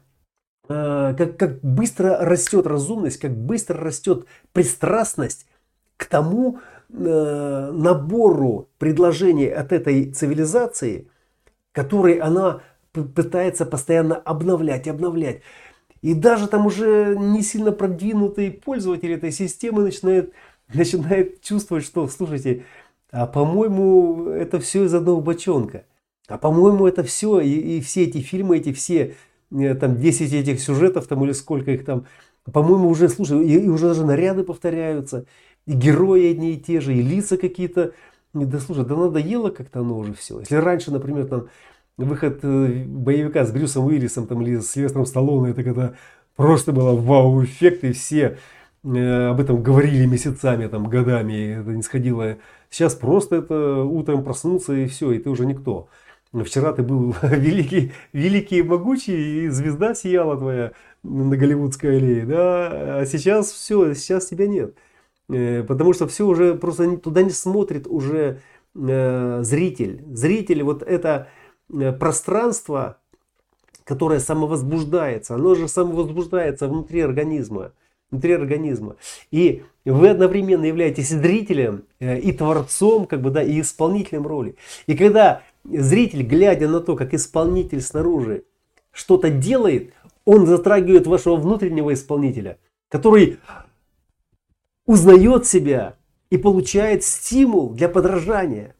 как, 0.67 1.37
как 1.37 1.61
быстро 1.61 2.17
растет 2.19 2.67
разумность, 2.67 3.19
как 3.19 3.35
быстро 3.35 3.79
растет 3.79 4.25
пристрастность 4.53 5.47
к 5.97 6.05
тому 6.05 6.59
набору 6.89 8.69
предложений 8.77 9.49
от 9.53 9.71
этой 9.71 10.11
цивилизации, 10.11 11.09
который 11.71 12.19
она 12.19 12.61
пытается 12.91 13.65
постоянно 13.65 14.15
обновлять, 14.15 14.87
обновлять. 14.87 15.41
И 16.01 16.13
даже 16.13 16.47
там 16.47 16.65
уже 16.65 17.15
не 17.17 17.41
сильно 17.41 17.71
продвинутые 17.71 18.51
пользователи 18.51 19.15
этой 19.15 19.31
системы 19.31 19.83
начинают 19.83 20.33
начинает 20.73 21.41
чувствовать, 21.41 21.83
что, 21.83 22.07
слушайте, 22.07 22.63
а 23.11 23.25
по-моему, 23.25 24.29
это 24.29 24.59
все 24.59 24.85
из 24.85 24.93
одного 24.93 25.21
бочонка. 25.21 25.85
А 26.27 26.37
по-моему, 26.37 26.85
это 26.87 27.03
все, 27.03 27.39
и, 27.39 27.49
и 27.49 27.81
все 27.81 28.03
эти 28.03 28.19
фильмы, 28.19 28.57
эти 28.57 28.71
все, 28.71 29.15
э, 29.51 29.75
там, 29.75 29.97
10 29.97 30.31
этих 30.31 30.59
сюжетов, 30.61 31.07
там, 31.07 31.23
или 31.25 31.31
сколько 31.31 31.71
их 31.71 31.85
там, 31.85 32.05
по-моему, 32.53 32.87
уже, 32.87 33.09
слушай, 33.09 33.43
и, 33.43 33.65
и 33.65 33.67
уже 33.67 33.87
даже 33.87 34.05
наряды 34.05 34.43
повторяются, 34.43 35.25
и 35.65 35.73
герои 35.73 36.31
одни 36.31 36.53
и 36.53 36.59
те 36.59 36.81
же, 36.81 36.95
и 36.95 37.01
лица 37.01 37.37
какие-то. 37.37 37.93
Да 38.33 38.59
слушай, 38.59 38.85
да 38.85 38.95
надоело 38.95 39.49
как-то 39.49 39.79
оно 39.79 39.97
уже 39.97 40.13
все. 40.13 40.39
Если 40.39 40.55
раньше, 40.55 40.91
например, 40.91 41.25
там, 41.25 41.47
выход 41.97 42.39
э, 42.43 42.83
боевика 42.85 43.43
с 43.43 43.51
Брюсом 43.51 43.85
Уиллисом 43.85 44.27
там, 44.27 44.43
или 44.43 44.59
с 44.59 44.71
Сильвестром 44.71 45.07
Сталлоне, 45.07 45.51
это 45.51 45.63
когда 45.63 45.93
просто 46.35 46.71
было 46.71 46.95
вау-эффект, 46.95 47.83
и 47.83 47.91
все 47.91 48.37
об 48.83 49.39
этом 49.39 49.61
говорили 49.61 50.05
месяцами, 50.05 50.67
там, 50.67 50.85
годами, 50.89 51.61
это 51.61 51.71
не 51.71 51.83
сходило. 51.83 52.37
Сейчас 52.69 52.95
просто 52.95 53.37
это 53.37 53.83
утром 53.83 54.23
проснулся 54.23 54.73
и 54.73 54.87
все, 54.87 55.11
и 55.11 55.19
ты 55.19 55.29
уже 55.29 55.45
никто. 55.45 55.89
Вчера 56.31 56.73
ты 56.73 56.83
был 56.83 57.15
великий, 57.23 57.91
великий 58.13 58.59
и 58.59 58.63
могучий, 58.63 59.45
и 59.45 59.47
звезда 59.49 59.95
сияла 59.95 60.37
твоя 60.37 60.71
на 61.03 61.35
Голливудской 61.35 61.97
аллее, 61.97 62.25
да, 62.25 62.99
а 62.99 63.05
сейчас 63.05 63.51
все, 63.51 63.93
сейчас 63.93 64.27
тебя 64.27 64.47
нет. 64.47 64.75
Э, 65.29 65.63
потому 65.63 65.93
что 65.93 66.07
все 66.07 66.25
уже 66.25 66.55
просто 66.55 66.97
туда 66.97 67.23
не 67.23 67.31
смотрит 67.31 67.87
уже 67.87 68.41
э, 68.75 69.39
зритель. 69.43 70.03
Зритель, 70.11 70.63
вот 70.63 70.83
это 70.83 71.29
пространство, 71.99 72.97
которое 73.83 74.19
самовозбуждается. 74.19 75.35
Оно 75.35 75.55
же 75.55 75.67
самовозбуждается 75.67 76.67
внутри 76.67 77.01
организма. 77.01 77.73
Внутри 78.11 78.33
организма. 78.33 78.95
И 79.29 79.63
вы 79.85 80.09
одновременно 80.09 80.65
являетесь 80.65 81.09
зрителем 81.09 81.83
э, 81.99 82.19
и 82.19 82.31
творцом, 82.31 83.05
как 83.05 83.21
бы, 83.21 83.29
да, 83.29 83.43
и 83.43 83.61
исполнителем 83.61 84.25
роли. 84.25 84.55
И 84.87 84.95
когда 84.95 85.43
зритель, 85.63 86.23
глядя 86.23 86.67
на 86.67 86.79
то, 86.79 86.95
как 86.95 87.13
исполнитель 87.13 87.81
снаружи 87.81 88.45
что-то 88.91 89.29
делает, 89.29 89.93
он 90.25 90.45
затрагивает 90.45 91.07
вашего 91.07 91.35
внутреннего 91.35 91.93
исполнителя, 91.93 92.57
который 92.89 93.39
узнает 94.85 95.45
себя 95.45 95.95
и 96.29 96.37
получает 96.37 97.03
стимул 97.03 97.69
для 97.71 97.89
подражания. 97.89 98.75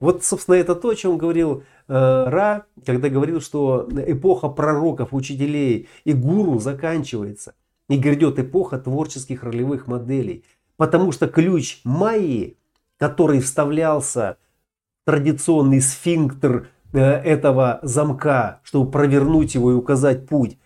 Вот, 0.00 0.24
собственно, 0.24 0.54
это 0.56 0.74
то, 0.74 0.90
о 0.90 0.94
чем 0.94 1.18
говорил 1.18 1.64
э, 1.88 1.92
Ра, 1.92 2.66
когда 2.86 3.08
говорил, 3.08 3.40
что 3.40 3.88
эпоха 4.06 4.48
пророков, 4.48 5.12
учителей 5.12 5.88
и 6.04 6.12
гуру 6.12 6.60
заканчивается. 6.60 7.54
И 7.88 7.96
грядет 7.96 8.38
эпоха 8.38 8.78
творческих 8.78 9.42
ролевых 9.42 9.86
моделей. 9.86 10.44
Потому 10.76 11.12
что 11.12 11.26
ключ 11.26 11.80
Майи, 11.84 12.56
который 12.98 13.40
вставлялся 13.40 14.36
в 15.02 15.06
традиционный 15.06 15.80
сфинктер 15.80 16.68
э, 16.92 17.00
этого 17.00 17.80
замка, 17.82 18.60
чтобы 18.62 18.90
провернуть 18.90 19.54
его 19.54 19.72
и 19.72 19.74
указать 19.74 20.26
путь, 20.26 20.58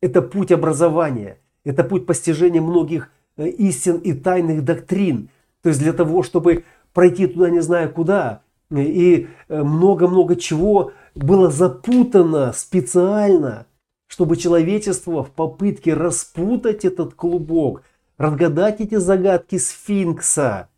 это 0.00 0.22
путь 0.22 0.52
образования, 0.52 1.38
это 1.64 1.84
путь 1.84 2.06
постижения 2.06 2.60
многих 2.60 3.10
э, 3.36 3.48
истин 3.48 3.98
и 3.98 4.12
тайных 4.12 4.64
доктрин. 4.64 5.30
То 5.62 5.70
есть 5.70 5.80
для 5.80 5.92
того, 5.92 6.22
чтобы 6.22 6.64
пройти 6.92 7.26
туда 7.26 7.50
не 7.50 7.60
знаю 7.60 7.92
куда, 7.92 8.42
и 8.70 9.28
э, 9.48 9.62
много-много 9.62 10.36
чего 10.36 10.92
было 11.14 11.50
запутано 11.50 12.52
специально, 12.52 13.66
чтобы 14.06 14.36
человечество 14.36 15.24
в 15.24 15.30
попытке 15.30 15.94
распутать 15.94 16.84
этот 16.84 17.14
клубок, 17.14 17.82
разгадать 18.18 18.80
эти 18.80 18.96
загадки 18.96 19.58
сфинкса, 19.58 20.68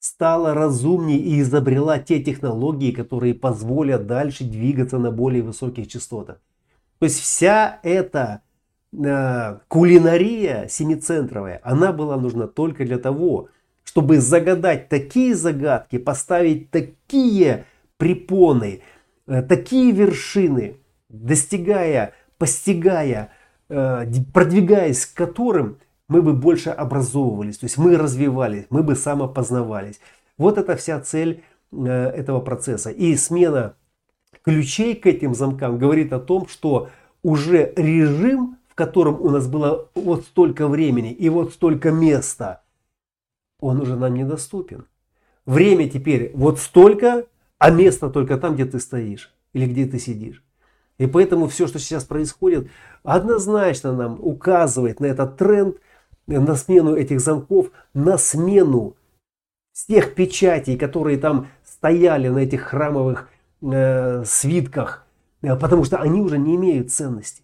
стало 0.00 0.54
разумнее 0.54 1.18
и 1.18 1.40
изобрела 1.40 1.98
те 1.98 2.22
технологии, 2.22 2.92
которые 2.92 3.34
позволят 3.34 4.06
дальше 4.06 4.44
двигаться 4.44 4.98
на 4.98 5.10
более 5.10 5.42
высоких 5.42 5.88
частотах. 5.88 6.38
То 6.98 7.04
есть 7.06 7.20
вся 7.20 7.80
эта 7.82 8.42
э, 8.92 9.58
кулинария 9.68 10.68
семицентровая, 10.68 11.60
она 11.64 11.92
была 11.92 12.16
нужна 12.16 12.46
только 12.46 12.84
для 12.84 12.98
того, 12.98 13.48
чтобы 13.84 14.20
загадать 14.20 14.88
такие 14.88 15.34
загадки, 15.34 15.98
поставить 15.98 16.70
такие 16.70 17.66
препоны, 17.96 18.82
э, 19.26 19.42
такие 19.42 19.92
вершины, 19.92 20.76
достигая, 21.24 22.14
постигая, 22.38 23.30
э, 23.68 24.06
продвигаясь 24.32 25.06
к 25.06 25.14
которым 25.14 25.78
мы 26.08 26.22
бы 26.22 26.32
больше 26.32 26.70
образовывались, 26.70 27.58
то 27.58 27.64
есть 27.66 27.78
мы 27.78 27.96
развивались, 27.96 28.66
мы 28.70 28.82
бы 28.82 28.94
самопознавались. 28.94 30.00
Вот 30.38 30.58
это 30.58 30.76
вся 30.76 31.00
цель 31.00 31.42
э, 31.72 31.86
этого 31.86 32.40
процесса. 32.40 32.90
И 32.90 33.16
смена 33.16 33.74
ключей 34.42 34.94
к 34.94 35.06
этим 35.06 35.34
замкам 35.34 35.78
говорит 35.78 36.12
о 36.12 36.20
том, 36.20 36.46
что 36.46 36.90
уже 37.22 37.72
режим, 37.76 38.58
в 38.68 38.74
котором 38.74 39.20
у 39.20 39.30
нас 39.30 39.48
было 39.48 39.88
вот 39.94 40.24
столько 40.24 40.68
времени 40.68 41.12
и 41.12 41.28
вот 41.28 41.52
столько 41.52 41.90
места– 41.90 42.62
он 43.60 43.80
уже 43.80 43.96
нам 43.96 44.14
недоступен. 44.14 44.86
Время 45.44 45.88
теперь 45.88 46.32
вот 46.34 46.58
столько, 46.58 47.26
а 47.58 47.70
место 47.70 48.10
только 48.10 48.36
там, 48.36 48.54
где 48.54 48.64
ты 48.64 48.80
стоишь 48.80 49.32
или 49.52 49.66
где 49.66 49.86
ты 49.86 49.98
сидишь. 49.98 50.42
И 50.98 51.06
поэтому 51.06 51.46
все, 51.48 51.66
что 51.66 51.78
сейчас 51.78 52.04
происходит, 52.04 52.68
однозначно 53.02 53.92
нам 53.92 54.18
указывает 54.20 55.00
на 55.00 55.06
этот 55.06 55.36
тренд, 55.36 55.76
на 56.26 56.54
смену 56.54 56.94
этих 56.96 57.20
замков, 57.20 57.70
на 57.94 58.18
смену 58.18 58.96
всех 59.72 60.14
печатей, 60.14 60.78
которые 60.78 61.18
там 61.18 61.48
стояли 61.64 62.28
на 62.28 62.38
этих 62.38 62.62
храмовых 62.62 63.28
э, 63.62 64.24
свитках, 64.24 65.04
э, 65.42 65.54
потому 65.54 65.84
что 65.84 65.98
они 65.98 66.20
уже 66.20 66.38
не 66.38 66.56
имеют 66.56 66.90
ценности. 66.90 67.42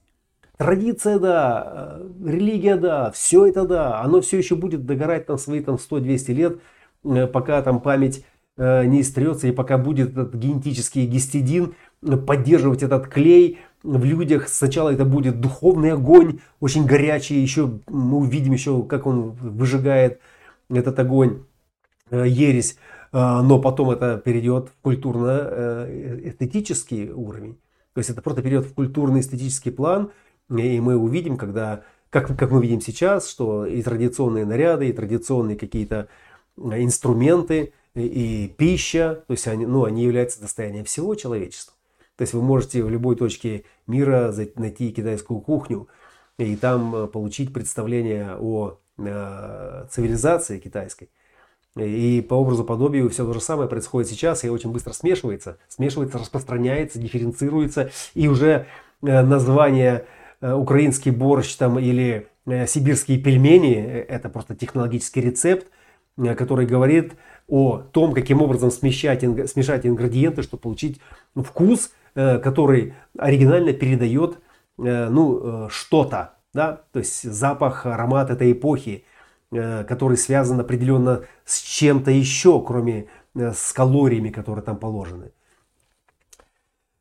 Традиция, 0.57 1.19
да, 1.19 1.99
э, 2.01 2.09
религия, 2.25 2.77
да, 2.77 3.11
все 3.11 3.47
это 3.47 3.67
да, 3.67 4.01
оно 4.01 4.21
все 4.21 4.39
еще 4.39 4.57
будет 4.57 4.87
догорать 4.87 5.27
там 5.27 5.37
свои 5.37 5.61
там 5.61 5.77
100-200 5.77 6.33
лет, 6.33 6.59
э, 7.05 7.27
пока 7.27 7.61
там 7.63 7.81
память 7.81 8.25
э, 8.57 8.85
не 8.87 9.03
истрется 9.03 9.49
и 9.49 9.53
пока 9.53 9.77
будет 9.77 10.13
этот 10.13 10.35
генетический 10.35 11.07
гистидин 11.07 11.75
поддерживать 12.27 12.83
этот 12.83 13.07
клей 13.09 13.61
в 13.83 14.05
людях. 14.05 14.49
Сначала 14.49 14.91
это 14.91 15.05
будет 15.05 15.41
духовный 15.41 15.93
огонь, 15.93 16.41
очень 16.61 16.87
горячий, 16.87 17.41
еще 17.41 17.81
мы 17.89 18.19
увидим 18.19 18.53
еще, 18.53 18.83
как 18.85 19.07
он 19.07 19.31
выжигает 19.31 20.21
этот 20.71 20.99
огонь, 20.99 21.45
ересь, 22.11 22.77
но 23.13 23.61
потом 23.61 23.91
это 23.91 24.19
перейдет 24.19 24.69
в 24.69 24.73
культурно-эстетический 24.83 27.11
уровень. 27.11 27.59
То 27.95 27.99
есть 27.99 28.11
это 28.11 28.23
просто 28.23 28.43
перейдет 28.43 28.67
в 28.67 28.75
культурно-эстетический 28.75 29.73
план– 29.73 30.11
и 30.59 30.81
мы 30.81 30.97
увидим, 30.97 31.37
когда, 31.37 31.85
как, 32.11 32.37
как 32.37 32.51
мы 32.51 32.63
видим 32.63 32.81
сейчас, 32.81 33.29
что 33.29 33.67
и 33.67 33.83
традиционные 33.83 34.45
наряды, 34.45 34.89
и 34.89 34.93
традиционные 34.93 35.57
какие-то 35.57 36.09
э, 36.57 36.83
инструменты, 36.83 37.73
и, 37.95 38.45
и 38.45 38.49
пища, 38.49 39.25
то 39.27 39.33
есть 39.33 39.47
они, 39.49 39.67
ну, 39.67 39.85
они 39.85 40.05
являются 40.05 40.41
достоянием 40.41 40.85
всего 40.85 41.15
человечества. 41.15 41.75
То 42.17 42.23
есть 42.23 42.35
вы 42.35 42.43
можете 42.43 42.83
в 42.83 42.91
любой 42.91 43.17
точке 43.17 43.65
мира 43.87 44.35
найти 44.57 44.93
китайскую 44.93 45.41
кухню 45.41 45.89
и 46.39 46.57
там 46.57 46.95
э, 46.95 47.07
получить 47.07 47.53
представление 47.53 48.37
о 48.39 48.79
э, 48.99 49.87
цивилизации 49.91 50.59
китайской. 50.59 51.11
И 51.77 52.25
по 52.29 52.35
образу 52.35 52.65
подобию 52.65 53.09
все 53.09 53.25
то 53.25 53.33
же 53.33 53.41
самое 53.41 53.69
происходит 53.69 54.11
сейчас 54.11 54.45
и 54.45 54.51
очень 54.51 54.71
быстро 54.71 54.93
смешивается. 54.93 55.59
Смешивается, 55.69 56.19
распространяется, 56.19 56.99
дифференцируется. 56.99 57.91
И 58.15 58.29
уже 58.29 58.67
э, 59.03 59.23
название 59.23 60.07
украинский 60.41 61.13
борщ 61.13 61.55
там 61.55 61.79
или 61.79 62.27
сибирские 62.67 63.19
пельмени, 63.19 63.77
это 63.77 64.29
просто 64.29 64.57
технологический 64.57 65.21
рецепт, 65.21 65.69
который 66.37 66.67
говорит 66.67 67.13
о 67.47 67.79
том, 67.79 68.13
каким 68.13 68.43
образом 68.43 68.73
смещать, 68.73 69.21
смешать 69.21 69.87
ингредиенты, 69.87 70.43
чтобы 70.43 70.63
получить 70.63 71.01
вкус, 71.37 71.93
который 72.15 72.95
оригинально 73.19 73.73
передает 73.73 74.39
ну, 74.77 75.69
что-то, 75.71 76.35
да? 76.53 76.83
то 76.93 76.99
есть 76.99 77.23
запах, 77.23 77.87
аромат 77.87 78.31
этой 78.31 78.53
эпохи, 78.53 79.05
который 79.51 80.17
связан 80.17 80.61
определенно 80.61 81.23
с 81.45 81.61
чем-то 81.61 82.11
еще, 82.11 82.63
кроме 82.63 83.09
с 83.35 83.73
калориями, 83.73 84.31
которые 84.31 84.65
там 84.65 84.77
положены. 84.77 85.33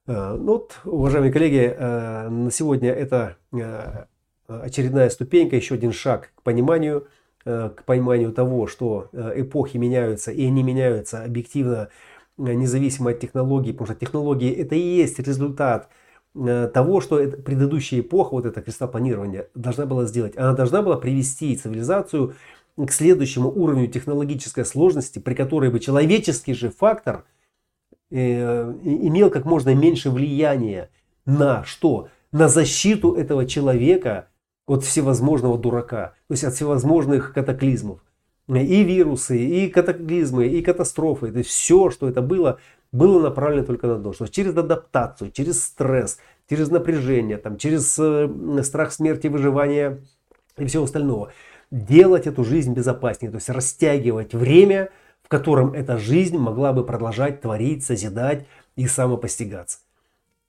Э, 0.08 0.36
ну 0.38 0.54
вот, 0.54 0.80
уважаемые 0.84 1.32
коллеги, 1.32 1.74
э, 1.78 2.30
на 2.30 2.52
сегодня 2.52 2.91
это 2.91 3.38
э, 3.54 4.06
очередная 4.47 5.10
ступенька, 5.10 5.56
еще 5.56 5.76
один 5.76 5.91
шаг 5.93 6.32
к 6.36 6.41
пониманию, 6.41 7.08
к 7.43 7.84
пониманию 7.88 8.34
того, 8.34 8.67
что 8.67 9.10
эпохи 9.13 9.78
меняются 9.78 10.32
и 10.32 10.45
они 10.45 10.62
меняются 10.62 11.24
объективно, 11.24 11.89
независимо 12.49 13.12
от 13.12 13.19
технологий, 13.19 13.71
потому 13.71 13.88
что 13.88 13.95
технологии 13.95 14.51
это 14.51 14.75
и 14.75 14.80
есть 14.80 15.19
результат 15.19 15.89
того, 16.34 17.01
что 17.01 17.17
предыдущая 17.17 17.99
эпоха, 17.99 18.36
вот 18.36 18.45
это 18.45 18.62
крестопланирование, 18.62 19.49
должна 19.54 19.86
была 19.86 20.06
сделать. 20.06 20.38
Она 20.38 20.54
должна 20.54 20.82
была 20.82 20.95
привести 20.95 21.56
цивилизацию 21.58 22.36
к 22.77 22.91
следующему 22.91 23.49
уровню 23.49 23.88
технологической 23.88 24.63
сложности, 24.63 25.19
при 25.19 25.34
которой 25.34 25.69
бы 25.69 25.80
человеческий 25.80 26.54
же 26.54 26.69
фактор– 26.69 27.25
Э, 28.12 28.73
имел 28.84 29.30
как 29.30 29.45
можно 29.45 29.73
меньше 29.73 30.10
влияния 30.12 30.89
на 31.25 31.63
что? 31.63 32.10
На 32.34 32.49
защиту 32.49 33.13
этого 33.13 33.46
человека 33.46 34.27
от 34.67 34.83
всевозможного 34.83 35.58
дурака, 35.58 36.13
то 36.27 36.33
есть 36.33 36.44
от 36.44 36.54
всевозможных 36.54 37.33
катаклизмов. 37.33 38.04
И 38.60 38.83
вирусы, 38.83 39.37
и 39.37 39.69
катаклизмы, 39.69 40.47
и 40.47 40.62
катастрофы. 40.62 41.31
То 41.31 41.39
есть 41.39 41.49
все, 41.49 41.89
что 41.89 42.10
это 42.10 42.21
было, 42.21 42.60
было 42.91 43.21
направлено 43.21 43.65
только 43.65 43.87
на 43.87 43.95
одно. 43.95 44.13
Что 44.13 44.27
через 44.27 44.56
адаптацию, 44.56 45.31
через 45.31 45.63
стресс, 45.63 46.17
через 46.49 46.69
напряжение, 46.69 47.37
там, 47.37 47.58
через 47.58 47.97
э, 47.97 48.29
страх 48.63 48.91
смерти, 48.91 49.27
выживания 49.27 50.02
и 50.58 50.65
всего 50.65 50.83
остального. 50.83 51.31
Делать 51.71 52.27
эту 52.27 52.43
жизнь 52.43 52.73
безопаснее, 52.73 53.31
то 53.31 53.37
есть 53.37 53.49
растягивать 53.49 54.33
время– 54.33 54.89
котором 55.31 55.73
эта 55.73 55.97
жизнь 55.97 56.37
могла 56.37 56.73
бы 56.73 56.85
продолжать 56.85 57.39
творить, 57.39 57.85
созидать 57.85 58.45
и 58.75 58.85
самопостигаться. 58.85 59.79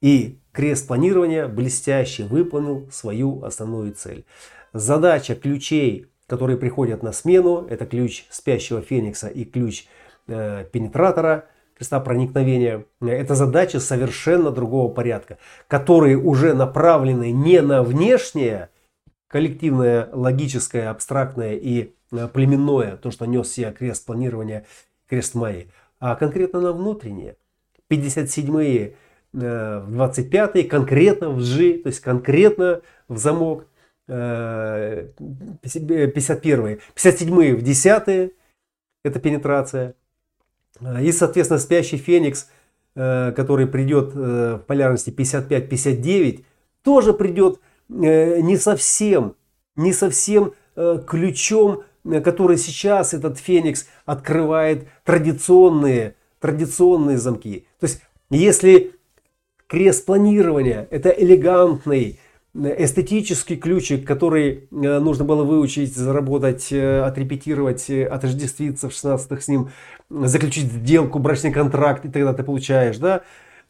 И 0.00 0.40
крест 0.50 0.88
планирования 0.88 1.46
блестяще 1.46 2.24
выполнил 2.24 2.88
свою 2.90 3.44
основную 3.44 3.92
цель. 3.92 4.24
Задача 4.72 5.36
ключей, 5.36 6.08
которые 6.32 6.56
приходят 6.56 7.02
на 7.02 7.12
смену, 7.12 7.66
это 7.68 7.84
ключ 7.84 8.24
спящего 8.30 8.80
феникса 8.80 9.28
и 9.28 9.44
ключ 9.44 9.84
э, 10.28 10.64
пенетратора, 10.72 11.44
креста 11.76 12.00
проникновения, 12.00 12.86
это 13.02 13.34
задачи 13.34 13.76
совершенно 13.76 14.50
другого 14.50 14.90
порядка, 14.90 15.36
которые 15.68 16.16
уже 16.16 16.54
направлены 16.54 17.32
не 17.32 17.60
на 17.60 17.82
внешнее, 17.82 18.70
коллективное, 19.28 20.08
логическое, 20.10 20.88
абстрактное 20.88 21.52
и 21.52 21.92
э, 22.12 22.28
племенное, 22.28 22.96
то, 22.96 23.10
что 23.10 23.26
нес 23.26 23.52
себе 23.52 23.70
крест 23.70 24.06
планирования, 24.06 24.64
крест 25.10 25.34
Майи, 25.34 25.68
а 26.00 26.14
конкретно 26.14 26.62
на 26.62 26.72
внутреннее. 26.72 27.36
57-е, 27.90 28.94
25-е 29.34 30.64
конкретно 30.64 31.28
в 31.28 31.40
G, 31.40 31.74
то 31.74 31.88
есть 31.88 32.00
конкретно 32.00 32.80
в 33.08 33.18
замок, 33.18 33.66
51-е, 34.12 36.78
57-е 36.96 37.54
в 37.54 37.62
10 37.62 38.32
это 39.04 39.20
пенетрация. 39.20 39.94
И, 41.00 41.12
соответственно, 41.12 41.60
спящий 41.60 41.96
феникс, 41.96 42.48
э, 42.94 43.32
который 43.32 43.66
придет 43.66 44.12
э, 44.14 44.56
в 44.56 44.64
полярности 44.66 45.10
55-59, 45.10 46.44
тоже 46.82 47.12
придет 47.12 47.60
э, 47.88 48.40
не 48.40 48.56
совсем, 48.56 49.36
не 49.76 49.92
совсем 49.92 50.54
ключом, 51.06 51.84
который 52.24 52.56
сейчас 52.56 53.12
этот 53.12 53.38
феникс 53.38 53.86
открывает 54.06 54.88
традиционные, 55.04 56.14
традиционные 56.40 57.18
замки. 57.18 57.66
То 57.78 57.84
есть, 57.84 58.00
если 58.30 58.94
крест 59.66 60.06
планирования– 60.06 60.88
это 60.90 61.10
элегантный, 61.10 62.18
эстетический 62.54 63.56
ключик, 63.56 64.06
который 64.06 64.68
э, 64.70 64.98
нужно 64.98 65.24
было 65.24 65.42
выучить, 65.42 65.96
заработать, 65.96 66.68
э, 66.70 67.02
отрепетировать, 67.02 67.88
э, 67.88 68.04
отождествиться 68.04 68.88
в 68.88 68.92
16-х 68.92 69.40
с 69.40 69.48
ним, 69.48 69.70
заключить 70.10 70.70
сделку, 70.70 71.18
брачный 71.18 71.52
контракт, 71.52 72.04
и 72.04 72.10
тогда 72.10 72.34
ты 72.34 72.42
получаешь, 72.42 72.98
да. 72.98 73.22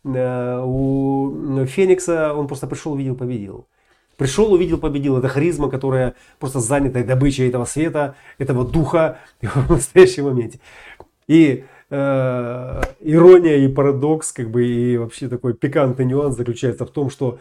У 0.05 1.65
Феникса 1.67 2.35
он 2.35 2.49
просто 2.49 2.67
пришел, 2.67 2.93
увидел, 2.95 3.15
победил. 3.15 3.69
Пришел, 4.17 4.53
увидел, 4.53 4.79
победил. 4.79 5.17
Это 5.17 5.29
харизма, 5.29 5.71
которая 5.71 6.15
просто 6.41 6.59
занята 6.59 7.05
добычей 7.05 7.49
этого 7.49 7.67
света, 7.67 8.17
этого 8.39 8.65
духа 8.65 9.19
в 9.43 9.71
настоящем 9.71 10.25
моменте. 10.25 10.59
И 11.29 11.65
э, 11.91 12.81
ирония 13.01 13.57
и 13.59 13.69
парадокс, 13.69 14.33
как 14.33 14.51
бы, 14.51 14.67
и 14.67 14.97
вообще 14.97 15.29
такой 15.29 15.55
пикантный 15.55 16.05
нюанс 16.05 16.37
заключается 16.37 16.85
в 16.85 16.91
том, 16.91 17.11
что 17.11 17.39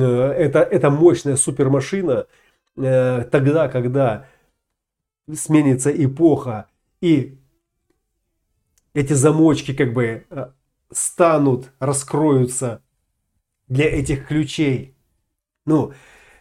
это, 0.00 0.60
это 0.60 0.90
мощная 0.90 1.36
супермашина 1.36 2.26
э, 2.76 3.24
тогда, 3.30 3.68
когда 3.68 4.26
сменится 5.32 5.90
эпоха 5.90 6.66
и 7.00 7.38
эти 8.94 9.12
замочки 9.12 9.74
как 9.74 9.92
бы 9.92 10.24
э, 10.28 10.50
станут, 10.90 11.72
раскроются 11.78 12.82
для 13.68 13.86
этих 13.86 14.26
ключей. 14.26 14.94
Ну, 15.64 15.92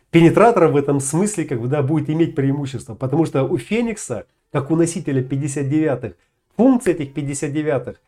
пенетратор 0.09 0.67
в 0.67 0.75
этом 0.75 0.99
смысле 0.99 1.45
как 1.45 1.61
бы, 1.61 1.67
да, 1.67 1.81
будет 1.81 2.09
иметь 2.09 2.35
преимущество, 2.35 2.95
потому 2.95 3.25
что 3.25 3.43
у 3.43 3.57
Феникса, 3.57 4.27
как 4.51 4.71
у 4.71 4.75
носителя 4.75 5.21
59-х, 5.23 6.15
функция 6.55 6.93
этих 6.93 7.13
59-х 7.13 7.99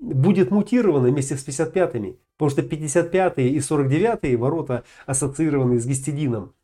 будет 0.00 0.50
мутирована 0.50 1.08
вместе 1.08 1.36
с 1.36 1.46
55-ми. 1.46 2.18
Потому 2.36 2.50
что 2.50 2.62
55-е 2.62 3.50
и 3.50 3.58
49-е 3.58 4.36
ворота 4.36 4.84
ассоциированы 5.06 5.78
с 5.78 5.86
гистидином, 5.86 6.54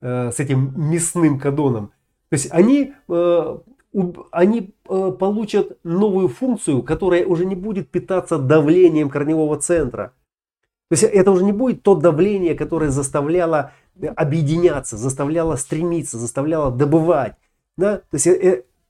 э, 0.00 0.30
с 0.32 0.40
этим 0.40 0.72
мясным 0.76 1.38
кадоном. 1.38 1.92
То 2.30 2.34
есть 2.34 2.48
они, 2.50 2.94
э, 3.08 3.58
они 4.30 4.74
э, 4.88 5.12
получат 5.18 5.78
новую 5.84 6.28
функцию, 6.28 6.82
которая 6.82 7.26
уже 7.26 7.44
не 7.44 7.54
будет 7.54 7.90
питаться 7.90 8.38
давлением 8.38 9.10
корневого 9.10 9.58
центра. 9.58 10.14
То 10.88 10.94
есть 10.94 11.04
это 11.04 11.30
уже 11.30 11.44
не 11.44 11.52
будет 11.52 11.82
то 11.82 11.94
давление, 11.94 12.54
которое 12.54 12.90
заставляло 12.90 13.72
объединяться, 14.16 14.96
заставляло 14.96 15.56
стремиться, 15.56 16.18
заставляло 16.18 16.72
добывать. 16.72 17.36
Да? 17.76 17.98
То 17.98 18.16
есть 18.16 18.26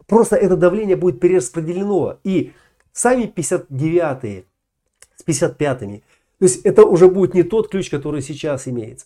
просто 0.06 0.36
это 0.36 0.56
давление 0.56 0.96
будет 0.96 1.20
перераспределено. 1.20 2.18
И 2.24 2.52
сами 2.92 3.24
59-е 3.24 4.44
с 5.16 5.24
55-ми 5.26 6.02
то 6.40 6.44
есть 6.46 6.62
это 6.64 6.86
уже 6.86 7.08
будет 7.08 7.34
не 7.34 7.42
тот 7.42 7.68
ключ, 7.68 7.90
который 7.90 8.22
сейчас 8.22 8.66
имеется. 8.66 9.04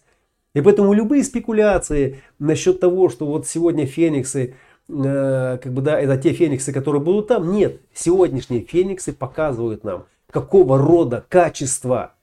И 0.54 0.60
поэтому 0.60 0.92
любые 0.92 1.24
спекуляции 1.24 2.22
насчет 2.38 2.78
того, 2.78 3.08
что 3.08 3.26
вот 3.26 3.48
сегодня 3.48 3.86
фениксы, 3.86 4.54
э, 4.88 5.58
как 5.60 5.72
бы 5.72 5.82
да, 5.82 6.00
это 6.00 6.16
те 6.16 6.32
фениксы, 6.32 6.72
которые 6.72 7.02
будут 7.02 7.26
там, 7.26 7.50
нет. 7.50 7.80
Сегодняшние 7.92 8.60
фениксы 8.60 9.12
показывают 9.12 9.82
нам, 9.82 10.04
какого 10.30 10.78
рода 10.78 11.24
качество 11.28 12.14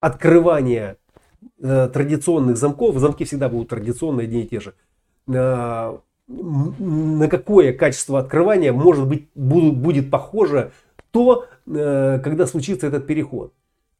открывания 0.00 0.98
э, 1.58 1.88
традиционных 1.90 2.58
замков, 2.58 2.98
замки 2.98 3.24
всегда 3.24 3.48
будут 3.48 3.70
традиционные, 3.70 4.26
одни 4.26 4.42
и 4.42 4.46
те 4.46 4.60
же, 4.60 4.74
э, 5.26 5.96
на 6.28 7.28
какое 7.28 7.72
качество 7.72 8.18
открывания 8.18 8.74
может 8.74 9.08
быть 9.08 9.28
будут, 9.34 9.78
будет 9.78 10.10
похоже 10.10 10.72
то, 11.10 11.46
э, 11.66 12.20
когда 12.22 12.46
случится 12.46 12.86
этот 12.86 13.06
переход. 13.06 13.52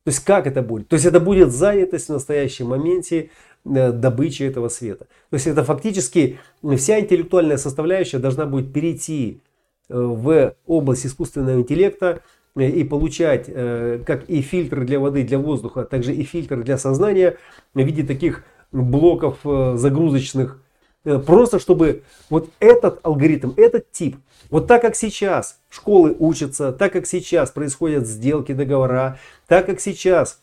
То 0.05 0.11
есть 0.11 0.25
как 0.25 0.47
это 0.47 0.63
будет? 0.63 0.89
То 0.89 0.95
есть 0.95 1.07
это 1.07 1.21
будет 1.21 1.53
занятость 1.53 2.09
в 2.09 2.13
настоящем 2.13 2.69
моменте 2.69 3.31
э, 3.65 3.93
добычи 3.93 4.45
этого 4.45 4.69
света. 4.69 5.07
То 5.31 5.35
есть 5.35 5.47
это 5.47 5.63
фактически 5.65 6.39
вся 6.77 7.01
интеллектуальная 7.01 7.59
составляющая 7.59 8.19
должна 8.19 8.47
будет 8.47 8.73
перейти 8.73 9.41
э, 9.89 9.95
в 9.95 10.55
область 10.67 11.07
искусственного 11.07 11.61
интеллекта 11.61 12.23
и 12.57 12.83
получать 12.83 13.47
как 13.47 14.29
и 14.29 14.43
фильтры 14.43 14.85
для 14.85 14.99
воды, 14.99 15.23
для 15.23 15.39
воздуха, 15.39 15.85
также 15.85 16.13
и 16.13 16.25
фильтры 16.25 16.65
для 16.65 16.79
сознания 16.79 17.37
в 17.75 17.79
виде 17.79 18.03
таких 18.03 18.43
блоков 18.73 19.39
загрузочных 19.45 20.61
просто 21.05 21.59
чтобы 21.59 22.03
вот 22.29 22.51
этот 22.61 23.01
алгоритм, 23.05 23.53
этот 23.57 23.91
тип, 23.93 24.17
вот 24.51 24.67
так 24.67 24.83
как 24.83 24.97
сейчас 24.97 25.61
школы 25.69 26.15
учатся, 26.19 26.73
так 26.73 26.93
как 26.93 27.07
сейчас 27.07 27.51
происходят 27.51 28.07
сделки, 28.07 28.53
договора, 28.53 29.19
так 29.47 29.67
как 29.67 29.81
сейчас 29.81 30.41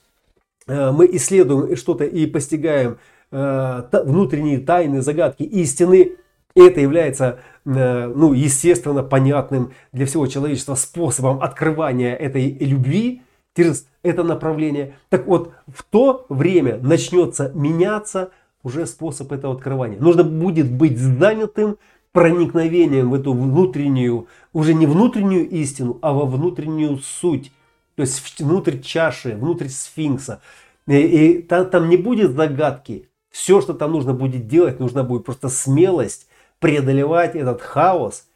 э, 0.68 0.92
мы 0.92 1.08
исследуем 1.12 1.76
что-то 1.76 2.06
и 2.06 2.26
постигаем 2.26 2.98
э, 3.32 3.84
внутренние 4.04 4.60
тайны, 4.60 5.02
загадки 5.02 5.44
истины, 5.44 6.14
и 6.56 6.62
это 6.62 6.82
является, 6.82 7.40
ну, 7.66 8.34
естественно, 8.34 9.04
понятным 9.04 9.74
для 9.92 10.08
всего 10.08 10.26
человечества 10.26 10.74
способом 10.74 11.44
открывания 11.44 12.16
этой 12.16 12.50
любви 12.50 13.22
через 13.56 13.88
это 14.02 14.24
направление. 14.24 14.96
Так 15.10 15.28
вот, 15.28 15.52
в 15.68 15.84
то 15.84 16.26
время 16.30 16.80
начнется 16.82 17.52
меняться 17.54 18.32
уже 18.68 18.86
способ 18.86 19.32
этого 19.32 19.56
открывания. 19.56 19.98
Нужно 19.98 20.26
будет 20.26 20.70
быть 20.70 20.98
занятым 20.98 21.78
проникновением 22.12 23.12
в 23.12 23.14
эту 23.14 23.34
внутреннюю, 23.34 24.28
уже 24.52 24.74
не 24.74 24.86
внутреннюю 24.86 25.50
истину, 25.50 25.98
а 26.02 26.12
во 26.12 26.26
внутреннюю 26.26 26.98
суть. 26.98 27.54
То 27.96 28.02
есть 28.02 28.42
внутрь 28.42 28.80
чаши, 28.80 29.36
внутрь 29.36 29.70
сфинкса. 29.70 30.42
И, 30.86 30.98
и 30.98 31.42
там, 31.42 31.70
там 31.70 31.90
не 31.90 31.96
будет 31.96 32.32
загадки. 32.32 33.10
Все, 33.32 33.62
что 33.62 33.74
там 33.74 33.94
нужно 33.94 34.14
будет 34.14 34.48
делать, 34.48 34.82
нужна 34.82 35.04
будет 35.04 35.26
просто 35.26 35.48
смелость 35.48 36.28
преодолевать 36.60 37.36
этот 37.36 37.62
хаос 37.62 38.27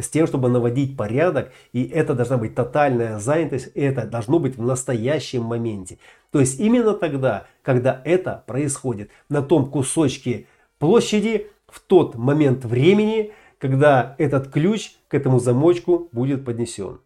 с 0.00 0.08
тем, 0.08 0.26
чтобы 0.26 0.48
наводить 0.48 0.96
порядок. 0.96 1.52
И 1.72 1.84
это 1.84 2.14
должна 2.14 2.36
быть 2.36 2.54
тотальная 2.54 3.18
занятость. 3.18 3.70
И 3.74 3.80
это 3.80 4.06
должно 4.06 4.38
быть 4.38 4.56
в 4.56 4.62
настоящем 4.62 5.42
моменте. 5.42 5.98
То 6.30 6.40
есть 6.40 6.60
именно 6.60 6.94
тогда, 6.94 7.46
когда 7.62 8.00
это 8.04 8.44
происходит 8.46 9.10
на 9.28 9.42
том 9.42 9.70
кусочке 9.70 10.46
площади, 10.78 11.48
в 11.70 11.80
тот 11.80 12.16
момент 12.16 12.64
времени, 12.64 13.32
когда 13.58 14.14
этот 14.18 14.48
ключ 14.48 14.92
к 15.08 15.14
этому 15.14 15.38
замочку 15.38 16.08
будет 16.12 16.44
поднесен. 16.44 17.00